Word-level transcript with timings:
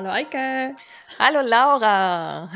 Hallo 0.00 0.12
Eike. 0.12 0.74
Hallo 1.18 1.46
Laura. 1.46 2.50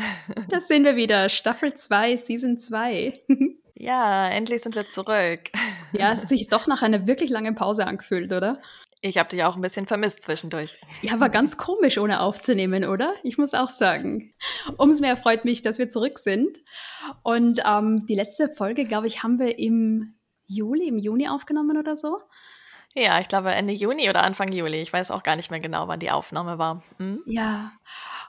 Das 0.49 0.67
sehen 0.67 0.83
wir 0.83 0.97
wieder. 0.97 1.29
Staffel 1.29 1.75
2, 1.75 2.17
Season 2.17 2.59
2. 2.59 3.13
Ja, 3.75 4.31
endlich 4.31 4.63
sind 4.63 4.75
wir 4.75 4.89
zurück. 4.89 5.51
Ja, 5.93 6.13
es 6.13 6.23
hat 6.23 6.29
sich 6.29 6.49
doch 6.49 6.67
nach 6.67 6.81
einer 6.81 7.07
wirklich 7.07 7.29
langen 7.29 7.55
Pause 7.55 7.87
angefühlt, 7.87 8.33
oder? 8.33 8.63
Ich 9.03 9.19
habe 9.19 9.29
dich 9.29 9.45
auch 9.45 9.57
ein 9.57 9.61
bisschen 9.61 9.87
vermisst 9.87 10.23
zwischendurch. 10.23 10.79
Ja, 11.03 11.21
war 11.21 11.29
ganz 11.29 11.59
komisch, 11.59 11.99
ohne 11.99 12.21
aufzunehmen, 12.21 12.87
oder? 12.87 13.13
Ich 13.23 13.37
muss 13.37 13.53
auch 13.53 13.69
sagen. 13.69 14.33
Umso 14.79 15.03
mehr 15.03 15.15
freut 15.15 15.45
mich, 15.45 15.61
dass 15.61 15.79
wir 15.79 15.91
zurück 15.91 16.19
sind. 16.19 16.57
Und 17.23 17.61
ähm, 17.67 18.07
die 18.07 18.15
letzte 18.15 18.49
Folge, 18.49 18.87
glaube 18.87 19.07
ich, 19.07 19.23
haben 19.23 19.39
wir 19.39 19.59
im 19.59 20.15
Juli, 20.47 20.89
im 20.89 20.99
Juni 20.99 21.29
aufgenommen 21.29 21.77
oder 21.77 21.95
so. 21.95 22.23
Ja, 22.95 23.21
ich 23.21 23.29
glaube 23.29 23.53
Ende 23.53 23.73
Juni 23.73 24.09
oder 24.09 24.23
Anfang 24.23 24.53
Juli. 24.53 24.81
Ich 24.81 24.93
weiß 24.93 25.11
auch 25.11 25.25
gar 25.25 25.35
nicht 25.37 25.51
mehr 25.51 25.61
genau, 25.61 25.89
wann 25.89 26.01
die 26.01 26.13
Aufnahme 26.13 26.59
war. 26.59 26.83
Hm? 26.99 27.23
Ja. 27.27 27.73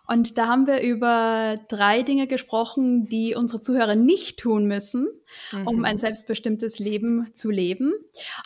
Und 0.07 0.37
da 0.37 0.47
haben 0.47 0.67
wir 0.67 0.81
über 0.81 1.59
drei 1.67 2.03
Dinge 2.03 2.27
gesprochen, 2.27 3.07
die 3.07 3.35
unsere 3.35 3.61
Zuhörer 3.61 3.95
nicht 3.95 4.39
tun 4.39 4.65
müssen, 4.67 5.07
mhm. 5.51 5.67
um 5.67 5.85
ein 5.85 5.97
selbstbestimmtes 5.97 6.79
Leben 6.79 7.29
zu 7.33 7.49
leben. 7.49 7.93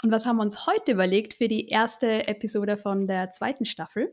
Und 0.04 0.12
was 0.12 0.26
haben 0.26 0.38
wir 0.38 0.44
uns 0.44 0.68
heute 0.68 0.92
überlegt 0.92 1.36
für 1.36 1.48
die 1.48 1.68
erste 1.70 2.28
Episode 2.28 2.78
von 2.78 3.08
der 3.08 3.32
zweiten 3.32 3.66
Staffel? 3.66 4.12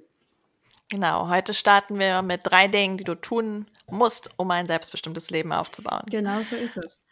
Genau, 0.88 1.28
heute 1.28 1.54
starten 1.54 1.98
wir 1.98 2.22
mit 2.22 2.40
drei 2.44 2.68
Dingen, 2.68 2.96
die 2.96 3.04
du 3.04 3.16
tun 3.16 3.66
musst, 3.88 4.30
um 4.36 4.50
ein 4.52 4.66
selbstbestimmtes 4.66 5.30
Leben 5.30 5.52
aufzubauen. 5.52 6.02
Genau 6.08 6.40
so 6.40 6.54
ist 6.54 6.76
es. 6.76 7.08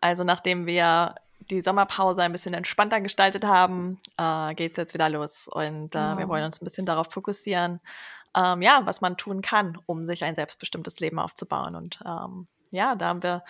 Also 0.00 0.24
nachdem 0.24 0.66
wir 0.66 1.14
die 1.50 1.62
Sommerpause 1.62 2.22
ein 2.22 2.32
bisschen 2.32 2.54
entspannter 2.54 3.00
gestaltet 3.00 3.44
haben, 3.44 3.98
äh, 4.18 4.54
geht 4.54 4.72
es 4.72 4.76
jetzt 4.78 4.94
wieder 4.94 5.08
los. 5.08 5.48
Und 5.48 5.94
äh, 5.94 5.98
genau. 5.98 6.18
wir 6.18 6.28
wollen 6.28 6.44
uns 6.44 6.60
ein 6.60 6.64
bisschen 6.64 6.86
darauf 6.86 7.12
fokussieren, 7.12 7.80
ähm, 8.36 8.62
ja, 8.62 8.82
was 8.84 9.00
man 9.00 9.16
tun 9.16 9.42
kann, 9.42 9.78
um 9.86 10.04
sich 10.04 10.24
ein 10.24 10.36
selbstbestimmtes 10.36 11.00
Leben 11.00 11.18
aufzubauen. 11.18 11.74
Und 11.74 12.00
ähm, 12.06 12.46
ja, 12.70 12.94
da 12.94 13.08
haben 13.08 13.22
wir 13.22 13.42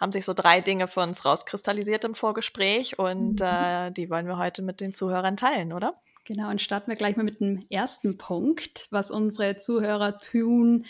haben 0.00 0.12
sich 0.12 0.24
so 0.24 0.34
drei 0.34 0.60
Dinge 0.60 0.88
für 0.88 1.00
uns 1.00 1.24
rauskristallisiert 1.24 2.04
im 2.04 2.16
Vorgespräch 2.16 2.98
und 2.98 3.38
mhm. 3.38 3.46
äh, 3.46 3.90
die 3.92 4.10
wollen 4.10 4.26
wir 4.26 4.36
heute 4.36 4.60
mit 4.62 4.80
den 4.80 4.92
Zuhörern 4.92 5.36
teilen, 5.36 5.72
oder? 5.72 5.92
Genau, 6.24 6.50
und 6.50 6.60
starten 6.60 6.88
wir 6.88 6.96
gleich 6.96 7.16
mal 7.16 7.24
mit 7.24 7.40
dem 7.40 7.64
ersten 7.68 8.16
Punkt, 8.16 8.86
was 8.90 9.10
unsere 9.10 9.58
Zuhörer 9.58 10.18
tun 10.18 10.86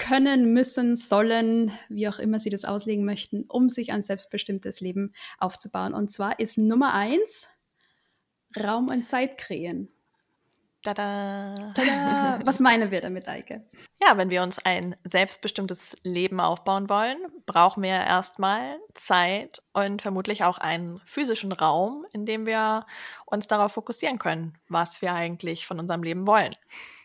können, 0.00 0.54
müssen, 0.54 0.96
sollen, 0.96 1.72
wie 1.88 2.08
auch 2.08 2.18
immer 2.18 2.40
sie 2.40 2.50
das 2.50 2.64
auslegen 2.64 3.04
möchten, 3.04 3.44
um 3.44 3.68
sich 3.68 3.92
ein 3.92 4.02
selbstbestimmtes 4.02 4.80
Leben 4.80 5.12
aufzubauen. 5.38 5.92
Und 5.92 6.10
zwar 6.10 6.40
ist 6.40 6.56
Nummer 6.56 6.94
eins 6.94 7.48
Raum 8.58 8.88
und 8.88 9.06
Zeit 9.06 9.38
kreieren. 9.38 9.88
Tada. 10.82 11.72
Tada. 11.74 12.40
Was 12.44 12.60
meinen 12.60 12.90
wir 12.90 13.02
damit, 13.02 13.28
Eike? 13.28 13.62
Ja, 14.02 14.16
wenn 14.16 14.30
wir 14.30 14.42
uns 14.42 14.58
ein 14.64 14.96
selbstbestimmtes 15.04 15.98
Leben 16.04 16.40
aufbauen 16.40 16.88
wollen, 16.88 17.18
brauchen 17.44 17.82
wir 17.82 17.90
erstmal 17.90 18.78
Zeit 18.94 19.62
und 19.72 20.00
vermutlich 20.00 20.42
auch 20.42 20.56
einen 20.58 21.00
physischen 21.04 21.52
Raum, 21.52 22.06
in 22.12 22.24
dem 22.24 22.46
wir 22.46 22.86
uns 23.26 23.46
darauf 23.46 23.72
fokussieren 23.72 24.18
können, 24.18 24.54
was 24.68 25.02
wir 25.02 25.12
eigentlich 25.12 25.66
von 25.66 25.78
unserem 25.78 26.02
Leben 26.02 26.26
wollen. 26.26 26.50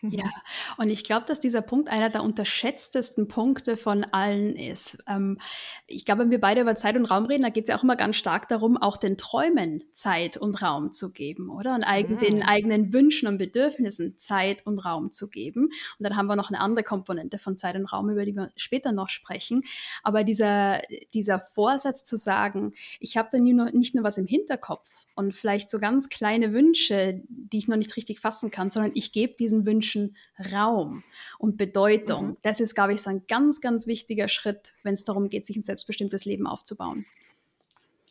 Ja, 0.02 0.24
und 0.78 0.90
ich 0.90 1.04
glaube, 1.04 1.26
dass 1.26 1.38
dieser 1.38 1.62
Punkt 1.62 1.88
einer 1.88 2.08
der 2.08 2.22
unterschätztesten 2.22 3.28
Punkte 3.28 3.76
von 3.76 4.04
allen 4.04 4.56
ist. 4.56 4.98
Ähm, 5.06 5.38
ich 5.86 6.04
glaube, 6.04 6.22
wenn 6.22 6.30
wir 6.30 6.40
beide 6.40 6.62
über 6.62 6.76
Zeit 6.76 6.96
und 6.96 7.06
Raum 7.06 7.26
reden, 7.26 7.42
da 7.42 7.50
geht 7.50 7.64
es 7.64 7.68
ja 7.68 7.78
auch 7.78 7.82
immer 7.82 7.96
ganz 7.96 8.16
stark 8.16 8.48
darum, 8.48 8.76
auch 8.76 8.96
den 8.96 9.16
Träumen 9.16 9.82
Zeit 9.92 10.36
und 10.36 10.62
Raum 10.62 10.92
zu 10.92 11.12
geben, 11.12 11.50
oder? 11.50 11.74
Und 11.74 11.84
eigen, 11.84 12.14
mhm. 12.14 12.18
den 12.18 12.42
eigenen 12.42 12.92
Wünschen 12.92 13.28
und 13.28 13.38
Bedürfnissen 13.38 14.18
Zeit 14.18 14.66
und 14.66 14.78
Raum 14.78 15.12
zu 15.12 15.28
geben. 15.28 15.66
Und 15.98 16.00
dann 16.00 16.16
haben 16.16 16.26
wir 16.26 16.36
noch 16.36 16.50
eine 16.50 16.60
andere 16.60 16.84
Komponente 16.86 17.38
von 17.38 17.58
Zeit 17.58 17.76
und 17.76 17.92
Raum, 17.92 18.08
über 18.08 18.24
die 18.24 18.34
wir 18.34 18.50
später 18.56 18.92
noch 18.92 19.10
sprechen. 19.10 19.62
Aber 20.02 20.24
dieser, 20.24 20.80
dieser 21.12 21.38
Vorsatz 21.38 22.04
zu 22.04 22.16
sagen, 22.16 22.72
ich 23.00 23.18
habe 23.18 23.28
dann 23.32 23.42
nicht 23.42 23.94
nur 23.94 24.04
was 24.04 24.16
im 24.16 24.26
Hinterkopf 24.26 25.04
und 25.14 25.34
vielleicht 25.34 25.68
so 25.68 25.78
ganz 25.78 26.08
kleine 26.08 26.52
Wünsche, 26.54 27.20
die 27.28 27.58
ich 27.58 27.68
noch 27.68 27.76
nicht 27.76 27.94
richtig 27.96 28.20
fassen 28.20 28.50
kann, 28.50 28.70
sondern 28.70 28.92
ich 28.94 29.12
gebe 29.12 29.34
diesen 29.34 29.66
Wünschen 29.66 30.16
Raum 30.52 31.04
und 31.38 31.56
Bedeutung. 31.56 32.28
Mhm. 32.28 32.36
Das 32.42 32.60
ist, 32.60 32.74
glaube 32.74 32.94
ich, 32.94 33.02
so 33.02 33.10
ein 33.10 33.24
ganz, 33.28 33.60
ganz 33.60 33.86
wichtiger 33.86 34.28
Schritt, 34.28 34.72
wenn 34.82 34.94
es 34.94 35.04
darum 35.04 35.28
geht, 35.28 35.44
sich 35.44 35.56
ein 35.56 35.62
selbstbestimmtes 35.62 36.24
Leben 36.24 36.46
aufzubauen. 36.46 37.04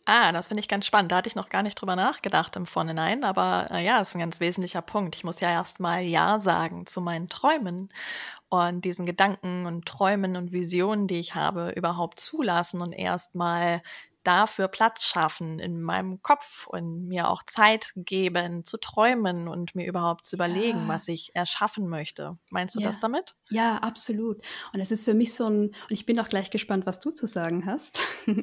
Ah, 0.08 0.32
das 0.32 0.48
finde 0.48 0.62
ich 0.62 0.68
ganz 0.68 0.86
spannend. 0.86 1.12
Da 1.12 1.18
hatte 1.18 1.28
ich 1.30 1.36
noch 1.36 1.50
gar 1.50 1.64
nicht 1.64 1.76
drüber 1.82 1.96
nachgedacht 1.96 2.56
im 2.56 2.68
Vorhinein, 2.68 3.24
aber 3.24 3.66
äh, 3.72 3.84
ja, 3.84 4.00
ist 4.02 4.14
ein 4.16 4.20
ganz 4.20 4.40
wesentlicher 4.40 4.84
Punkt. 4.84 5.16
Ich 5.16 5.24
muss 5.24 5.40
ja 5.40 5.50
erstmal 5.50 6.04
Ja 6.04 6.40
sagen 6.40 6.86
zu 6.86 7.02
meinen 7.02 7.28
Träumen 7.28 7.90
und 8.50 8.86
diesen 8.86 9.08
Gedanken 9.08 9.66
und 9.66 9.86
Träumen 9.88 10.36
und 10.36 10.52
Visionen, 10.52 11.08
die 11.08 11.20
ich 11.20 11.34
habe, 11.34 11.72
überhaupt 11.72 12.20
zulassen 12.20 12.82
und 12.82 12.92
erstmal 12.94 13.82
dafür 14.26 14.68
Platz 14.68 15.06
schaffen 15.06 15.60
in 15.60 15.82
meinem 15.82 16.22
Kopf 16.22 16.68
und 16.68 17.08
mir 17.08 17.30
auch 17.30 17.44
Zeit 17.44 17.94
geben 17.96 18.66
zu 18.66 18.78
träumen 18.78 19.48
und 19.48 19.76
mir 19.76 19.86
überhaupt 19.86 20.26
zu 20.26 20.36
überlegen, 20.36 20.82
ja. 20.82 20.88
was 20.88 21.08
ich 21.08 21.36
erschaffen 21.36 21.88
möchte. 21.88 22.38
Meinst 22.52 22.76
du 22.76 22.82
ja. 22.82 22.88
das 22.88 23.00
damit? 23.00 23.36
Ja, 23.50 23.78
absolut. 23.78 24.42
Und 24.74 24.80
es 24.80 24.92
ist 24.92 25.06
für 25.06 25.14
mich 25.14 25.34
so 25.34 25.46
ein, 25.46 25.62
und 25.66 25.92
ich 25.92 26.06
bin 26.06 26.20
auch 26.20 26.30
gleich 26.30 26.50
gespannt, 26.50 26.86
was 26.86 27.00
du 27.00 27.12
zu 27.12 27.28
sagen 27.28 27.66
hast, 27.66 28.00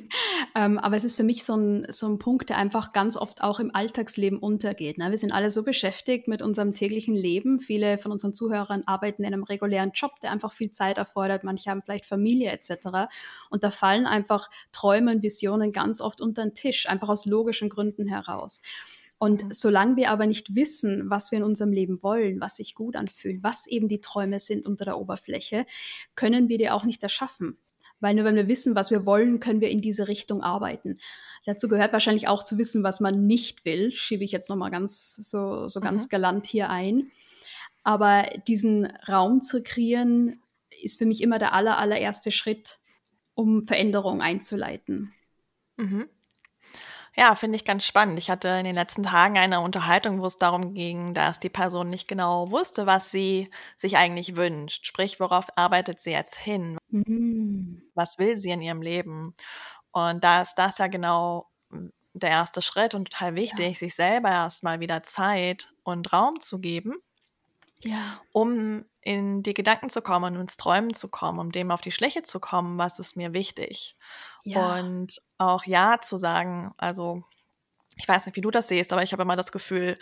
ähm, 0.55 0.79
aber 0.79 0.97
es 0.97 1.05
ist 1.05 1.17
für 1.17 1.25
mich 1.25 1.45
so 1.45 1.55
ein, 1.55 1.85
so 1.89 2.07
ein 2.07 2.19
Punkt, 2.19 2.49
der 2.49 2.59
einfach 2.59 2.93
ganz 2.93 3.17
oft 3.17 3.43
auch 3.43 3.59
im 3.59 3.75
Alltagsleben 3.75 4.39
untergeht. 4.39 4.99
Ne? 4.99 5.11
Wir 5.11 5.19
sind 5.19 5.33
alle 5.33 5.51
so 5.51 5.65
beschäftigt 5.65 6.29
mit 6.29 6.41
unserem 6.41 6.73
täglichen 6.73 7.15
Leben. 7.15 7.59
Viele 7.59 7.99
von 7.99 8.13
unseren 8.13 8.33
Zuhörern 8.33 8.83
arbeiten 8.87 9.25
in 9.25 9.35
einem 9.35 9.43
regulären 9.43 9.91
Job, 9.93 10.13
der 10.21 10.31
einfach 10.31 10.53
viel 10.53 10.71
Zeit 10.71 10.99
erfordert. 10.99 11.43
Manche 11.43 11.71
haben 11.71 11.83
vielleicht 11.83 12.07
Familie 12.07 12.51
etc. 12.53 13.11
Und 13.51 13.65
da 13.65 13.71
fallen 13.71 14.07
einfach 14.07 14.49
Träume 14.73 15.11
und 15.11 15.23
Visionen 15.23 15.72
ganz 15.73 16.01
oft 16.01 16.21
unter 16.21 16.43
den 16.43 16.55
Tisch, 16.55 16.89
einfach 16.89 17.09
aus 17.09 17.27
logischen 17.27 17.69
Gründen 17.69 18.07
heraus. 18.07 18.63
Und 19.19 19.55
solange 19.55 19.97
wir 19.97 20.11
aber 20.11 20.27
nicht 20.27 20.57
wissen, 20.57 21.09
was 21.09 21.31
wir 21.31 21.39
in 21.39 21.45
unserem 21.45 21.73
Leben 21.73 22.03
wollen, 22.03 22.41
was 22.41 22.57
sich 22.57 22.75
gut 22.75 22.97
anfühlt, 22.97 23.43
was 23.43 23.67
eben 23.69 23.87
die 23.87 24.01
Träume 24.01 24.41
sind 24.41 24.67
unter 24.67 24.85
der 24.85 24.99
Oberfläche, 24.99 25.65
können 26.17 26.49
wir 26.49 26.59
die 26.59 26.71
auch 26.71 26.85
nicht 26.85 27.03
erschaffen. 27.03 27.57
Weil 28.01 28.17
nur 28.17 28.25
wenn 28.25 28.35
wir 28.35 28.49
wissen, 28.49 28.75
was 28.75 28.91
wir 28.91 29.07
wollen, 29.07 29.39
können 29.39 29.61
wir 29.61 29.71
in 29.71 29.81
diese 29.81 30.09
Richtung 30.09 30.43
arbeiten. 30.43 30.99
Dazu 31.47 31.69
gehört 31.69 31.93
wahrscheinlich 31.93 32.27
auch 32.27 32.43
zu 32.43 32.59
wissen, 32.59 32.83
was 32.83 32.99
man 32.99 33.29
nicht 33.29 33.65
will. 33.65 33.93
Schiebe 33.93 34.25
ich 34.25 34.33
jetzt 34.33 34.51
nochmal 34.51 34.73
ganz 34.73 35.15
so, 35.15 35.69
so 35.69 35.79
ganz 35.79 36.07
mhm. 36.07 36.09
galant 36.09 36.47
hier 36.47 36.69
ein. 36.69 37.13
Aber 37.85 38.29
diesen 38.49 38.87
Raum 39.09 39.41
zu 39.41 39.63
kreieren, 39.63 40.43
ist 40.83 40.99
für 40.99 41.07
mich 41.07 41.23
immer 41.23 41.39
der 41.39 41.53
aller, 41.53 41.79
allererste 41.79 42.33
Schritt, 42.33 42.79
um 43.35 43.63
Veränderung 43.65 44.21
einzuleiten. 44.21 45.15
Mhm. 45.83 46.09
Ja, 47.15 47.35
finde 47.35 47.57
ich 47.57 47.67
ganz 47.67 47.85
spannend. 47.85 48.19
Ich 48.19 48.31
hatte 48.31 48.49
in 48.49 48.65
den 48.65 48.75
letzten 48.75 49.03
Tagen 49.03 49.37
eine 49.37 49.61
Unterhaltung, 49.61 50.23
wo 50.23 50.27
es 50.27 50.39
darum 50.39 50.73
ging, 50.73 51.13
dass 51.13 51.39
die 51.39 51.51
Person 51.51 51.91
nicht 51.91 52.09
genau 52.09 52.51
wusste, 52.51 52.87
was 52.87 53.11
sie 53.11 53.51
sich 53.77 53.99
eigentlich 53.99 54.37
wünscht. 54.37 54.87
Sprich, 54.87 55.21
worauf 55.21 55.47
arbeitet 55.57 56.01
sie 56.01 56.13
jetzt 56.13 56.37
hin? 56.39 56.79
Mhm. 56.89 57.83
Was 57.95 58.19
will 58.19 58.39
sie 58.39 58.51
in 58.51 58.63
ihrem 58.63 58.81
Leben? 58.81 59.35
Und 59.91 60.25
da 60.25 60.41
ist 60.41 60.55
das 60.55 60.79
ja 60.79 60.87
genau 60.87 61.51
hm, 61.71 61.93
der 62.15 62.31
erste 62.31 62.63
Schritt 62.63 62.95
und 62.95 63.11
total 63.11 63.35
wichtig, 63.35 63.75
ja. 63.75 63.75
sich 63.75 63.95
selber 63.95 64.31
erstmal 64.31 64.81
wieder 64.81 65.03
Zeit 65.03 65.75
und 65.83 66.15
Raum 66.15 66.41
zu 66.41 66.61
geben, 66.61 66.95
ja. 67.85 68.23
um 68.33 68.87
in 69.03 69.43
die 69.43 69.55
Gedanken 69.55 69.91
zu 69.91 70.01
kommen 70.01 70.35
und 70.35 70.41
ins 70.41 70.57
Träumen 70.57 70.95
zu 70.95 71.09
kommen, 71.09 71.41
um 71.41 71.53
dem 71.53 71.71
auf 71.71 71.81
die 71.81 71.91
Schläche 71.91 72.23
zu 72.23 72.39
kommen, 72.41 72.79
was 72.79 72.99
ist 72.99 73.17
mir 73.17 73.35
wichtig. 73.35 73.97
Ja. 74.45 74.77
Und 74.77 75.21
auch 75.39 75.65
Ja 75.65 76.01
zu 76.01 76.17
sagen. 76.17 76.73
Also, 76.79 77.25
ich 77.97 78.07
weiß 78.07 78.27
nicht, 78.27 78.37
wie 78.37 78.41
du 78.41 78.51
das 78.51 78.69
siehst, 78.69 78.93
aber 78.93 79.03
ich 79.03 79.13
habe 79.13 79.23
immer 79.23 79.37
das 79.37 79.53
Gefühl, 79.53 79.99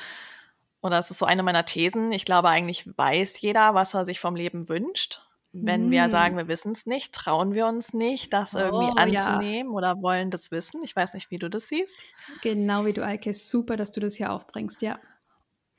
oder 0.82 0.98
es 0.98 1.10
ist 1.10 1.18
so 1.18 1.26
eine 1.26 1.42
meiner 1.42 1.64
Thesen, 1.64 2.12
ich 2.12 2.24
glaube, 2.24 2.48
eigentlich 2.48 2.88
weiß 2.96 3.40
jeder, 3.40 3.74
was 3.74 3.94
er 3.94 4.04
sich 4.04 4.20
vom 4.20 4.36
Leben 4.36 4.68
wünscht. 4.68 5.22
Wenn 5.52 5.88
mm. 5.88 5.90
wir 5.90 6.10
sagen, 6.10 6.36
wir 6.36 6.46
wissen 6.46 6.72
es 6.72 6.86
nicht, 6.86 7.12
trauen 7.12 7.54
wir 7.54 7.66
uns 7.66 7.92
nicht, 7.92 8.32
das 8.32 8.54
irgendwie 8.54 8.92
oh, 8.92 8.96
anzunehmen 8.96 9.72
ja. 9.72 9.76
oder 9.76 10.00
wollen 10.00 10.30
das 10.30 10.52
wissen. 10.52 10.80
Ich 10.84 10.94
weiß 10.94 11.14
nicht, 11.14 11.30
wie 11.30 11.38
du 11.38 11.50
das 11.50 11.68
siehst. 11.68 11.96
Genau 12.42 12.84
wie 12.84 12.92
du, 12.92 13.04
Eike. 13.04 13.34
Super, 13.34 13.76
dass 13.76 13.90
du 13.90 14.00
das 14.00 14.14
hier 14.14 14.30
aufbringst, 14.30 14.80
ja. 14.80 15.00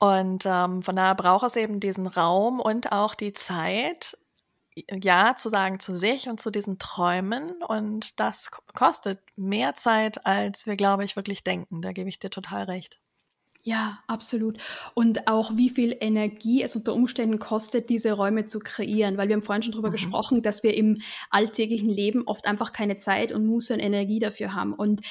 Und 0.01 0.47
ähm, 0.47 0.81
von 0.81 0.95
daher 0.95 1.13
braucht 1.13 1.45
es 1.45 1.55
eben 1.55 1.79
diesen 1.79 2.07
Raum 2.07 2.59
und 2.59 2.91
auch 2.91 3.13
die 3.13 3.33
Zeit, 3.33 4.17
ja 4.91 5.35
zu 5.35 5.49
sagen 5.49 5.79
zu 5.79 5.95
sich 5.95 6.27
und 6.27 6.41
zu 6.41 6.49
diesen 6.49 6.79
Träumen. 6.79 7.61
Und 7.61 8.19
das 8.19 8.49
kostet 8.73 9.19
mehr 9.35 9.75
Zeit, 9.75 10.25
als 10.25 10.65
wir, 10.65 10.75
glaube 10.75 11.05
ich, 11.05 11.15
wirklich 11.15 11.43
denken. 11.43 11.83
Da 11.83 11.91
gebe 11.91 12.09
ich 12.09 12.17
dir 12.17 12.31
total 12.31 12.63
recht. 12.63 12.99
Ja, 13.63 13.99
absolut. 14.07 14.57
Und 14.95 15.27
auch 15.27 15.55
wie 15.55 15.69
viel 15.69 15.95
Energie 15.99 16.63
es 16.63 16.75
unter 16.75 16.95
Umständen 16.95 17.37
kostet, 17.37 17.91
diese 17.91 18.13
Räume 18.13 18.47
zu 18.47 18.57
kreieren, 18.57 19.17
weil 19.17 19.27
wir 19.27 19.35
haben 19.35 19.43
vorhin 19.43 19.61
schon 19.61 19.73
darüber 19.73 19.89
mhm. 19.89 19.93
gesprochen, 19.93 20.41
dass 20.41 20.63
wir 20.63 20.75
im 20.75 20.99
alltäglichen 21.29 21.89
Leben 21.89 22.23
oft 22.25 22.47
einfach 22.47 22.71
keine 22.73 22.97
Zeit 22.97 23.31
und 23.31 23.45
Muße 23.45 23.75
und 23.75 23.79
Energie 23.79 24.17
dafür 24.17 24.55
haben. 24.55 24.73
Und 24.73 25.01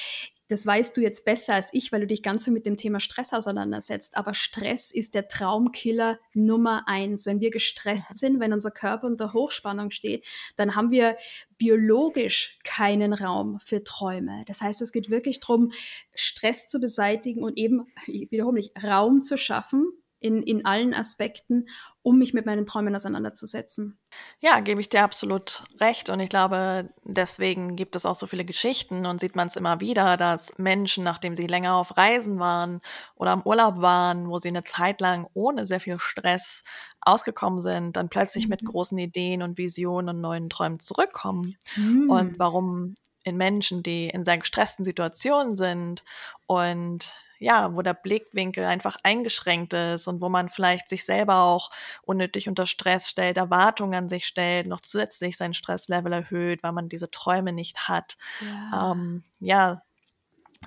das 0.51 0.65
weißt 0.65 0.97
du 0.97 1.01
jetzt 1.01 1.23
besser 1.23 1.53
als 1.53 1.73
ich, 1.73 1.91
weil 1.91 2.01
du 2.01 2.07
dich 2.07 2.23
ganz 2.23 2.43
viel 2.43 2.53
mit 2.53 2.65
dem 2.65 2.75
Thema 2.75 2.99
Stress 2.99 3.31
auseinandersetzt. 3.31 4.17
Aber 4.17 4.33
Stress 4.33 4.91
ist 4.91 5.13
der 5.13 5.29
Traumkiller 5.29 6.19
Nummer 6.33 6.87
eins. 6.87 7.25
Wenn 7.25 7.39
wir 7.39 7.51
gestresst 7.51 8.17
sind, 8.19 8.39
wenn 8.41 8.51
unser 8.51 8.71
Körper 8.71 9.07
unter 9.07 9.31
Hochspannung 9.31 9.91
steht, 9.91 10.25
dann 10.57 10.75
haben 10.75 10.91
wir 10.91 11.15
biologisch 11.57 12.59
keinen 12.63 13.13
Raum 13.13 13.59
für 13.63 13.83
Träume. 13.83 14.43
Das 14.45 14.61
heißt, 14.61 14.81
es 14.81 14.91
geht 14.91 15.09
wirklich 15.09 15.39
darum, 15.39 15.71
Stress 16.13 16.67
zu 16.67 16.81
beseitigen 16.81 17.43
und 17.43 17.57
eben, 17.57 17.87
ich 18.07 18.29
wiederhole 18.31 18.55
mich, 18.55 18.71
Raum 18.83 19.21
zu 19.21 19.37
schaffen 19.37 19.91
in, 20.21 20.43
in 20.43 20.65
allen 20.65 20.93
Aspekten, 20.93 21.67
um 22.03 22.19
mich 22.19 22.33
mit 22.33 22.45
meinen 22.45 22.65
Träumen 22.65 22.95
auseinanderzusetzen. 22.95 23.99
Ja, 24.39 24.59
gebe 24.59 24.79
ich 24.79 24.87
dir 24.87 25.03
absolut 25.03 25.63
recht. 25.79 26.09
Und 26.09 26.19
ich 26.19 26.29
glaube, 26.29 26.89
deswegen 27.03 27.75
gibt 27.75 27.95
es 27.95 28.05
auch 28.05 28.15
so 28.15 28.27
viele 28.27 28.45
Geschichten 28.45 29.05
und 29.05 29.19
sieht 29.19 29.35
man 29.35 29.47
es 29.47 29.55
immer 29.55 29.81
wieder, 29.81 30.17
dass 30.17 30.57
Menschen, 30.57 31.03
nachdem 31.03 31.35
sie 31.35 31.47
länger 31.47 31.75
auf 31.75 31.97
Reisen 31.97 32.39
waren 32.39 32.81
oder 33.15 33.33
im 33.33 33.41
Urlaub 33.41 33.81
waren, 33.81 34.29
wo 34.29 34.37
sie 34.37 34.49
eine 34.49 34.63
Zeit 34.63 35.01
lang 35.01 35.27
ohne 35.33 35.65
sehr 35.65 35.79
viel 35.79 35.99
Stress 35.99 36.63
ausgekommen 37.01 37.59
sind, 37.59 37.97
dann 37.97 38.09
plötzlich 38.09 38.45
mhm. 38.45 38.51
mit 38.51 38.63
großen 38.63 38.97
Ideen 38.99 39.41
und 39.41 39.57
Visionen 39.57 40.15
und 40.15 40.21
neuen 40.21 40.49
Träumen 40.49 40.79
zurückkommen. 40.79 41.57
Mhm. 41.75 42.09
Und 42.11 42.39
warum 42.39 42.95
in 43.23 43.37
Menschen, 43.37 43.81
die 43.81 44.09
in 44.09 44.23
sehr 44.23 44.37
gestressten 44.37 44.85
Situationen 44.85 45.55
sind 45.55 46.03
und 46.47 47.13
ja, 47.41 47.75
wo 47.75 47.81
der 47.81 47.95
Blickwinkel 47.95 48.65
einfach 48.65 48.97
eingeschränkt 49.01 49.73
ist 49.73 50.07
und 50.07 50.21
wo 50.21 50.29
man 50.29 50.47
vielleicht 50.47 50.87
sich 50.87 51.03
selber 51.03 51.37
auch 51.37 51.71
unnötig 52.03 52.47
unter 52.47 52.67
Stress 52.67 53.09
stellt, 53.09 53.35
Erwartungen 53.35 53.95
an 53.95 54.09
sich 54.09 54.27
stellt, 54.27 54.67
noch 54.67 54.79
zusätzlich 54.79 55.37
sein 55.37 55.55
Stresslevel 55.55 56.13
erhöht, 56.13 56.61
weil 56.61 56.71
man 56.71 56.87
diese 56.87 57.09
Träume 57.09 57.51
nicht 57.51 57.87
hat. 57.87 58.17
Ja, 58.41 58.91
ähm, 58.91 59.23
ja 59.39 59.81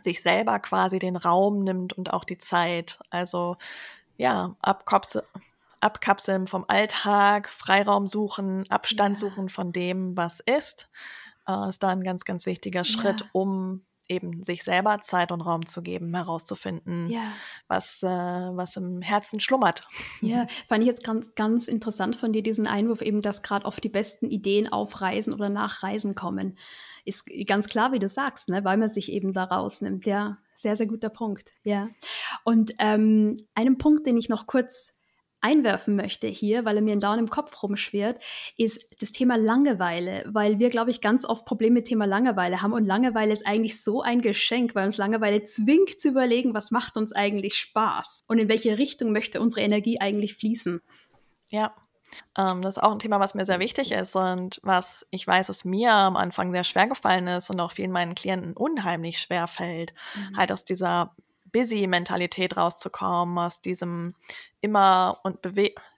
sich 0.02 0.20
selber 0.20 0.58
quasi 0.58 0.98
den 0.98 1.14
Raum 1.14 1.62
nimmt 1.62 1.92
und 1.92 2.12
auch 2.12 2.24
die 2.24 2.38
Zeit. 2.38 2.98
Also 3.08 3.56
ja, 4.16 4.56
abkopse, 4.60 5.24
abkapseln 5.78 6.48
vom 6.48 6.64
Alltag, 6.66 7.50
Freiraum 7.50 8.08
suchen, 8.08 8.68
Abstand 8.68 9.16
ja. 9.16 9.20
suchen 9.20 9.48
von 9.48 9.72
dem, 9.72 10.16
was 10.16 10.40
ist, 10.40 10.90
äh, 11.46 11.68
ist 11.68 11.84
da 11.84 11.90
ein 11.90 12.02
ganz, 12.02 12.24
ganz 12.24 12.46
wichtiger 12.46 12.82
Schritt, 12.82 13.20
ja. 13.20 13.26
um 13.30 13.84
eben 14.14 14.42
sich 14.42 14.62
selber 14.62 15.00
Zeit 15.00 15.32
und 15.32 15.40
Raum 15.40 15.66
zu 15.66 15.82
geben, 15.82 16.14
herauszufinden, 16.14 17.08
ja. 17.08 17.22
was, 17.68 18.02
äh, 18.02 18.06
was 18.08 18.76
im 18.76 19.02
Herzen 19.02 19.40
schlummert. 19.40 19.84
Ja, 20.20 20.46
fand 20.68 20.82
ich 20.82 20.88
jetzt 20.88 21.04
ganz, 21.04 21.34
ganz 21.34 21.68
interessant 21.68 22.16
von 22.16 22.32
dir, 22.32 22.42
diesen 22.42 22.66
Einwurf 22.66 23.02
eben, 23.02 23.22
dass 23.22 23.42
gerade 23.42 23.66
oft 23.66 23.82
die 23.82 23.88
besten 23.88 24.26
Ideen 24.26 24.72
auf 24.72 25.00
Reisen 25.00 25.34
oder 25.34 25.48
nach 25.48 25.82
Reisen 25.82 26.14
kommen. 26.14 26.58
Ist 27.04 27.28
ganz 27.46 27.68
klar, 27.68 27.92
wie 27.92 27.98
du 27.98 28.08
sagst, 28.08 28.48
ne? 28.48 28.64
weil 28.64 28.78
man 28.78 28.88
sich 28.88 29.12
eben 29.12 29.32
da 29.32 29.44
rausnimmt. 29.44 30.06
Ja, 30.06 30.38
sehr, 30.54 30.76
sehr 30.76 30.86
guter 30.86 31.10
Punkt. 31.10 31.52
Ja. 31.62 31.88
Und 32.44 32.72
ähm, 32.78 33.36
einen 33.54 33.76
Punkt, 33.76 34.06
den 34.06 34.16
ich 34.16 34.28
noch 34.28 34.46
kurz 34.46 34.93
einwerfen 35.44 35.94
möchte 35.94 36.26
hier, 36.26 36.64
weil 36.64 36.76
er 36.76 36.82
mir 36.82 36.98
da 36.98 37.14
im 37.14 37.28
Kopf 37.28 37.62
rumschwirrt, 37.62 38.22
ist 38.56 39.00
das 39.00 39.12
Thema 39.12 39.36
Langeweile, 39.36 40.24
weil 40.26 40.58
wir, 40.58 40.70
glaube 40.70 40.90
ich, 40.90 41.00
ganz 41.00 41.24
oft 41.24 41.44
Probleme 41.44 41.74
mit 41.74 41.86
Thema 41.86 42.06
Langeweile 42.06 42.62
haben 42.62 42.72
und 42.72 42.86
Langeweile 42.86 43.32
ist 43.32 43.46
eigentlich 43.46 43.82
so 43.82 44.00
ein 44.00 44.22
Geschenk, 44.22 44.74
weil 44.74 44.86
uns 44.86 44.96
Langeweile 44.96 45.42
zwingt 45.42 46.00
zu 46.00 46.08
überlegen, 46.08 46.54
was 46.54 46.70
macht 46.70 46.96
uns 46.96 47.12
eigentlich 47.12 47.56
Spaß 47.56 48.24
und 48.26 48.38
in 48.38 48.48
welche 48.48 48.78
Richtung 48.78 49.12
möchte 49.12 49.40
unsere 49.40 49.60
Energie 49.60 50.00
eigentlich 50.00 50.34
fließen. 50.34 50.80
Ja, 51.50 51.74
ähm, 52.38 52.62
das 52.62 52.76
ist 52.76 52.82
auch 52.82 52.92
ein 52.92 52.98
Thema, 52.98 53.20
was 53.20 53.34
mir 53.34 53.44
sehr 53.44 53.60
wichtig 53.60 53.92
ist 53.92 54.16
und 54.16 54.60
was 54.62 55.06
ich 55.10 55.26
weiß, 55.26 55.48
was 55.48 55.64
mir 55.64 55.92
am 55.92 56.16
Anfang 56.16 56.52
sehr 56.52 56.64
schwer 56.64 56.86
gefallen 56.86 57.26
ist 57.26 57.50
und 57.50 57.60
auch 57.60 57.72
vielen 57.72 57.92
meinen 57.92 58.14
Klienten 58.14 58.54
unheimlich 58.54 59.18
schwer 59.18 59.46
fällt, 59.46 59.94
mhm. 60.14 60.36
halt 60.36 60.52
aus 60.52 60.64
dieser 60.64 61.14
Busy-Mentalität 61.54 62.56
rauszukommen, 62.56 63.38
aus 63.38 63.60
diesem 63.60 64.16
immer 64.60 65.20
und 65.22 65.38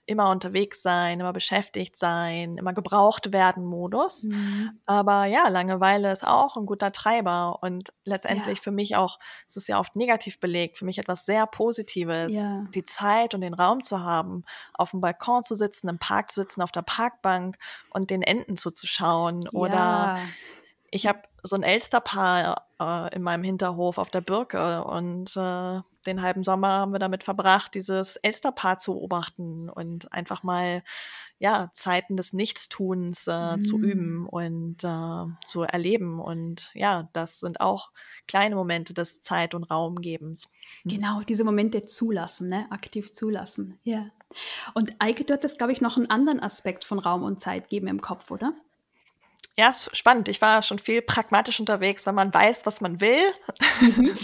immer 0.05 0.29
unterwegs 0.29 0.83
sein, 0.83 1.19
immer 1.19 1.33
beschäftigt 1.33 1.97
sein, 1.97 2.57
immer 2.57 2.73
gebraucht 2.73 3.33
werden 3.33 3.65
Modus. 3.65 4.23
Mhm. 4.23 4.79
Aber 4.85 5.25
ja, 5.25 5.47
Langeweile 5.47 6.11
ist 6.11 6.25
auch 6.25 6.57
ein 6.57 6.67
guter 6.67 6.91
Treiber 6.91 7.57
und 7.63 7.91
letztendlich 8.05 8.59
ja. 8.59 8.63
für 8.63 8.71
mich 8.71 8.95
auch, 8.95 9.17
es 9.47 9.57
ist 9.57 9.67
ja 9.67 9.79
oft 9.79 9.95
negativ 9.95 10.39
belegt, 10.39 10.77
für 10.77 10.85
mich 10.85 10.99
etwas 10.99 11.25
sehr 11.25 11.47
Positives, 11.47 12.35
ja. 12.35 12.63
die 12.75 12.85
Zeit 12.85 13.33
und 13.33 13.41
den 13.41 13.55
Raum 13.55 13.81
zu 13.81 14.03
haben, 14.03 14.43
auf 14.75 14.91
dem 14.91 15.01
Balkon 15.01 15.41
zu 15.41 15.55
sitzen, 15.55 15.89
im 15.89 15.97
Park 15.97 16.31
zu 16.31 16.41
sitzen, 16.41 16.61
auf 16.61 16.71
der 16.71 16.83
Parkbank 16.83 17.57
und 17.89 18.11
den 18.11 18.21
Enten 18.21 18.57
zuzuschauen 18.57 19.41
ja. 19.41 19.51
oder 19.53 20.19
ich 20.91 21.07
habe 21.07 21.21
so 21.47 21.55
ein 21.55 21.63
Elsterpaar 21.63 22.67
äh, 22.79 23.15
in 23.15 23.21
meinem 23.21 23.43
Hinterhof 23.43 23.97
auf 23.97 24.09
der 24.09 24.21
Birke 24.21 24.83
und 24.83 25.35
äh, 25.35 25.81
den 26.05 26.21
halben 26.21 26.43
Sommer 26.43 26.69
haben 26.69 26.93
wir 26.93 26.99
damit 26.99 27.23
verbracht, 27.23 27.73
dieses 27.73 28.15
Elsterpaar 28.17 28.77
zu 28.77 28.93
beobachten 28.93 29.69
und 29.69 30.11
einfach 30.13 30.43
mal 30.43 30.83
ja 31.39 31.69
Zeiten 31.73 32.17
des 32.17 32.33
Nichtstuns 32.33 33.27
äh, 33.27 33.57
mhm. 33.57 33.61
zu 33.61 33.79
üben 33.79 34.27
und 34.27 34.83
äh, 34.83 35.45
zu 35.45 35.63
erleben 35.63 36.19
und 36.19 36.71
ja, 36.73 37.09
das 37.13 37.39
sind 37.39 37.61
auch 37.61 37.91
kleine 38.27 38.55
Momente 38.55 38.93
des 38.93 39.21
Zeit- 39.21 39.53
und 39.53 39.63
Raumgebens. 39.63 40.51
Mhm. 40.83 40.89
Genau, 40.89 41.21
diese 41.21 41.43
Momente 41.43 41.83
zulassen, 41.83 42.49
ne? 42.49 42.67
aktiv 42.71 43.11
zulassen. 43.13 43.79
Ja. 43.83 44.07
Und 44.73 44.95
Eike, 44.99 45.23
du 45.23 45.33
hattest, 45.33 45.57
glaube 45.57 45.73
ich, 45.73 45.81
noch 45.81 45.97
einen 45.97 46.09
anderen 46.09 46.41
Aspekt 46.41 46.83
von 46.83 46.99
Raum 46.99 47.23
und 47.23 47.39
Zeit 47.39 47.69
geben 47.69 47.87
im 47.87 48.01
Kopf, 48.01 48.29
oder? 48.31 48.53
Ja, 49.59 49.69
ist 49.69 49.95
spannend. 49.97 50.27
Ich 50.29 50.39
war 50.39 50.61
schon 50.61 50.77
viel 50.77 51.01
pragmatisch 51.01 51.59
unterwegs, 51.59 52.05
wenn 52.05 52.13
man 52.13 52.31
weiß, 52.31 52.67
was 52.67 52.79
man 52.79 53.01
will. 53.01 53.33